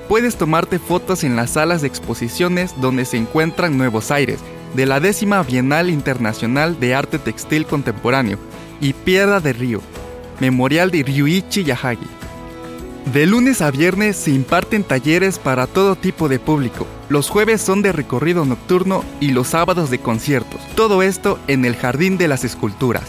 puedes 0.08 0.36
tomarte 0.36 0.78
fotos 0.78 1.24
en 1.24 1.36
las 1.36 1.50
salas 1.50 1.82
de 1.82 1.88
exposiciones 1.88 2.74
donde 2.80 3.04
se 3.04 3.18
encuentran 3.18 3.78
Nuevos 3.78 4.10
Aires, 4.10 4.40
de 4.74 4.86
la 4.86 5.00
décima 5.00 5.42
Bienal 5.42 5.90
Internacional 5.90 6.78
de 6.80 6.94
Arte 6.94 7.18
Textil 7.18 7.66
Contemporáneo, 7.66 8.38
y 8.80 8.92
Piedra 8.92 9.40
de 9.40 9.52
Río, 9.52 9.80
Memorial 10.40 10.90
de 10.90 11.02
Ryuichi 11.02 11.64
Yahagi. 11.64 12.06
De 13.12 13.24
lunes 13.24 13.62
a 13.62 13.70
viernes 13.70 14.16
se 14.16 14.32
imparten 14.32 14.82
talleres 14.82 15.38
para 15.38 15.66
todo 15.66 15.94
tipo 15.94 16.28
de 16.28 16.40
público. 16.40 16.86
Los 17.08 17.30
jueves 17.30 17.60
son 17.60 17.80
de 17.80 17.92
recorrido 17.92 18.44
nocturno 18.44 19.04
y 19.20 19.30
los 19.30 19.48
sábados 19.48 19.90
de 19.90 20.00
conciertos. 20.00 20.60
Todo 20.74 21.02
esto 21.02 21.38
en 21.46 21.64
el 21.64 21.76
Jardín 21.76 22.18
de 22.18 22.26
las 22.26 22.42
Esculturas. 22.42 23.04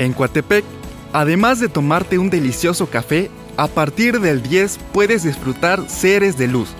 En 0.00 0.12
Coatepec, 0.12 0.64
además 1.12 1.60
de 1.60 1.68
tomarte 1.68 2.18
un 2.18 2.30
delicioso 2.30 2.90
café, 2.90 3.30
a 3.56 3.68
partir 3.68 4.20
del 4.20 4.42
10 4.42 4.78
puedes 4.92 5.22
disfrutar 5.22 5.88
Seres 5.88 6.36
de 6.36 6.48
Luz, 6.48 6.70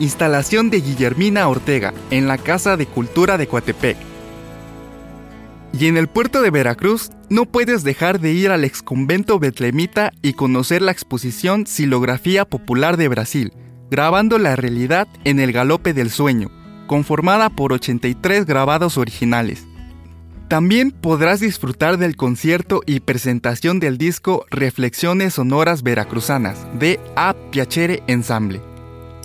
instalación 0.00 0.70
de 0.70 0.80
Guillermina 0.80 1.46
Ortega 1.46 1.94
en 2.10 2.26
la 2.26 2.38
Casa 2.38 2.76
de 2.76 2.86
Cultura 2.86 3.38
de 3.38 3.46
Coatepec. 3.46 3.96
Y 5.72 5.86
en 5.86 5.96
el 5.96 6.08
puerto 6.08 6.42
de 6.42 6.50
Veracruz 6.50 7.10
no 7.28 7.44
puedes 7.44 7.84
dejar 7.84 8.18
de 8.18 8.32
ir 8.32 8.50
al 8.50 8.64
exconvento 8.64 9.38
betlemita 9.38 10.12
y 10.20 10.32
conocer 10.32 10.82
la 10.82 10.90
exposición 10.90 11.66
Silografía 11.66 12.44
Popular 12.44 12.96
de 12.96 13.06
Brasil, 13.06 13.52
grabando 13.88 14.38
la 14.38 14.56
realidad 14.56 15.06
en 15.24 15.38
el 15.38 15.52
galope 15.52 15.92
del 15.92 16.10
sueño, 16.10 16.50
conformada 16.88 17.50
por 17.50 17.72
83 17.72 18.46
grabados 18.46 18.98
originales. 18.98 19.66
También 20.48 20.90
podrás 20.90 21.38
disfrutar 21.38 21.96
del 21.96 22.16
concierto 22.16 22.82
y 22.84 22.98
presentación 22.98 23.78
del 23.78 23.98
disco 23.98 24.46
Reflexiones 24.50 25.34
Sonoras 25.34 25.84
Veracruzanas 25.84 26.66
de 26.76 26.98
A 27.14 27.36
Piacere 27.52 28.02
Ensemble. 28.08 28.69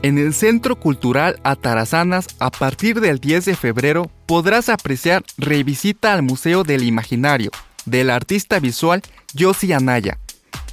En 0.05 0.19
el 0.19 0.35
Centro 0.35 0.75
Cultural 0.75 1.39
Atarazanas, 1.41 2.27
a 2.37 2.51
partir 2.51 3.01
del 3.01 3.17
10 3.19 3.45
de 3.45 3.55
febrero, 3.55 4.11
podrás 4.27 4.69
apreciar 4.69 5.23
Revisita 5.39 6.13
al 6.13 6.21
Museo 6.21 6.63
del 6.63 6.83
Imaginario, 6.83 7.49
del 7.87 8.11
artista 8.11 8.59
visual 8.59 9.01
Yossi 9.33 9.73
Anaya. 9.73 10.19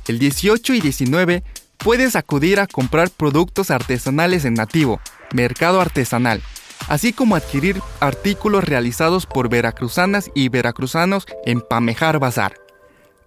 El 0.07 0.19
18 0.19 0.75
y 0.75 0.83
19 0.83 1.43
puedes 1.79 2.15
acudir 2.15 2.61
a 2.61 2.67
comprar 2.67 3.09
productos 3.09 3.71
artesanales 3.71 4.45
en 4.45 4.53
nativo, 4.53 5.01
mercado 5.33 5.81
artesanal, 5.81 6.43
así 6.89 7.15
como 7.15 7.35
adquirir 7.35 7.81
artículos 8.01 8.65
realizados 8.65 9.25
por 9.25 9.49
veracruzanas 9.49 10.31
y 10.35 10.51
veracruzanos 10.51 11.25
en 11.47 11.63
Pamejar 11.63 12.19
Bazar. 12.19 12.53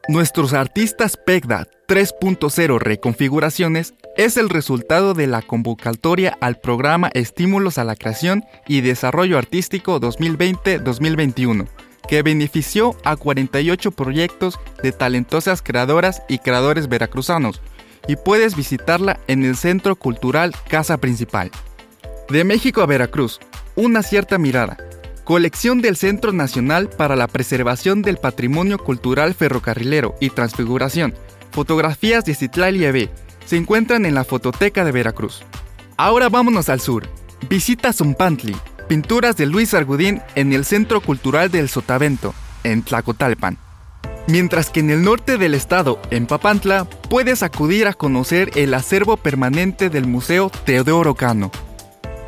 Nuestros 0.07 0.53
artistas 0.53 1.17
PEGDA 1.17 1.65
3.0 1.87 2.77
Reconfiguraciones 2.77 3.95
es 4.17 4.37
el 4.37 4.49
resultado 4.49 5.13
de 5.13 5.27
la 5.27 5.41
convocatoria 5.41 6.37
al 6.39 6.59
programa 6.59 7.09
Estímulos 7.13 7.77
a 7.77 7.83
la 7.83 7.95
Creación 7.95 8.45
y 8.67 8.81
Desarrollo 8.81 9.37
Artístico 9.37 9.99
2020-2021, 9.99 11.67
que 12.07 12.21
benefició 12.21 12.95
a 13.03 13.17
48 13.17 13.91
proyectos 13.91 14.59
de 14.81 14.91
talentosas 14.91 15.61
creadoras 15.61 16.23
y 16.29 16.39
creadores 16.39 16.87
veracruzanos, 16.87 17.61
y 18.07 18.15
puedes 18.15 18.55
visitarla 18.55 19.19
en 19.27 19.43
el 19.43 19.57
Centro 19.57 19.95
Cultural 19.95 20.53
Casa 20.69 20.97
Principal. 20.97 21.51
De 22.29 22.43
México 22.43 22.81
a 22.81 22.85
Veracruz, 22.85 23.39
una 23.75 24.01
cierta 24.01 24.37
mirada 24.37 24.77
colección 25.25 25.81
del 25.81 25.97
Centro 25.97 26.31
Nacional 26.31 26.87
para 26.87 27.15
la 27.15 27.27
Preservación 27.27 28.03
del 28.03 28.17
Patrimonio 28.17 28.77
Cultural 28.77 29.33
Ferrocarrilero 29.33 30.13
y 30.21 30.29
Transfiguración, 30.29 31.15
fotografías 31.49 32.25
de 32.25 32.35
Citlali 32.35 32.85
se 33.45 33.57
encuentran 33.57 34.05
en 34.05 34.15
la 34.15 34.23
Fototeca 34.23 34.83
de 34.83 34.91
Veracruz. 34.91 35.43
Ahora 35.97 36.29
vámonos 36.29 36.69
al 36.69 36.81
sur. 36.81 37.07
Visita 37.49 37.93
Zumpantli, 37.93 38.55
pinturas 38.87 39.37
de 39.37 39.45
Luis 39.45 39.73
Argudín 39.73 40.21
en 40.35 40.53
el 40.53 40.65
Centro 40.65 41.01
Cultural 41.01 41.51
del 41.51 41.69
Sotavento, 41.69 42.33
en 42.63 42.83
Tlacotalpan. 42.83 43.57
Mientras 44.27 44.69
que 44.69 44.79
en 44.79 44.89
el 44.89 45.03
norte 45.03 45.37
del 45.37 45.53
estado, 45.53 45.99
en 46.09 46.25
Papantla, 46.25 46.85
puedes 47.09 47.43
acudir 47.43 47.87
a 47.87 47.93
conocer 47.93 48.51
el 48.55 48.73
acervo 48.73 49.17
permanente 49.17 49.89
del 49.89 50.07
Museo 50.07 50.49
Teodoro 50.65 51.13
Cano, 51.13 51.51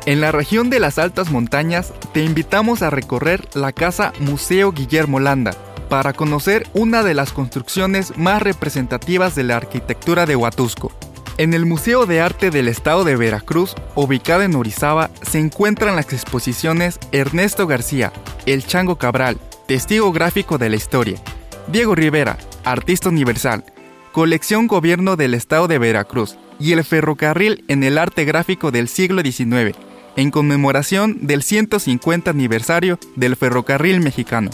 en 0.08 0.22
la 0.22 0.32
región 0.32 0.70
de 0.70 0.80
las 0.80 0.98
altas 0.98 1.30
montañas 1.30 1.92
te 2.14 2.24
invitamos 2.24 2.80
a 2.80 2.88
recorrer 2.88 3.46
la 3.54 3.72
casa 3.72 4.14
Museo 4.20 4.72
Guillermo 4.72 5.20
Landa 5.20 5.50
para 5.90 6.14
conocer 6.14 6.66
una 6.72 7.02
de 7.02 7.12
las 7.12 7.34
construcciones 7.34 8.16
más 8.16 8.40
representativas 8.40 9.34
de 9.34 9.44
la 9.44 9.58
arquitectura 9.58 10.24
de 10.24 10.34
Huatusco. 10.34 10.92
En 11.38 11.54
el 11.54 11.66
Museo 11.66 12.04
de 12.04 12.20
Arte 12.20 12.50
del 12.50 12.66
Estado 12.66 13.04
de 13.04 13.14
Veracruz, 13.14 13.76
ubicado 13.94 14.42
en 14.42 14.56
Orizaba, 14.56 15.10
se 15.22 15.38
encuentran 15.38 15.94
las 15.94 16.12
exposiciones 16.12 16.98
Ernesto 17.12 17.68
García, 17.68 18.12
El 18.44 18.66
Chango 18.66 18.96
Cabral, 18.96 19.38
testigo 19.68 20.10
gráfico 20.10 20.58
de 20.58 20.68
la 20.68 20.74
historia, 20.74 21.22
Diego 21.68 21.94
Rivera, 21.94 22.38
artista 22.64 23.08
universal, 23.08 23.64
colección 24.10 24.66
Gobierno 24.66 25.14
del 25.14 25.32
Estado 25.32 25.68
de 25.68 25.78
Veracruz 25.78 26.36
y 26.58 26.72
el 26.72 26.82
ferrocarril 26.82 27.64
en 27.68 27.84
el 27.84 27.98
arte 27.98 28.24
gráfico 28.24 28.72
del 28.72 28.88
siglo 28.88 29.22
XIX 29.22 29.76
en 30.16 30.32
conmemoración 30.32 31.18
del 31.28 31.44
150 31.44 32.32
aniversario 32.32 32.98
del 33.14 33.36
ferrocarril 33.36 34.00
mexicano. 34.00 34.50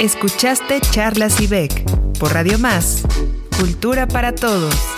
Escuchaste 0.00 0.80
Charlas 0.80 1.40
y 1.40 1.46
Beck 1.46 1.88
por 2.18 2.34
Radio 2.34 2.58
Más, 2.58 3.02
Cultura 3.56 4.08
para 4.08 4.34
Todos. 4.34 4.95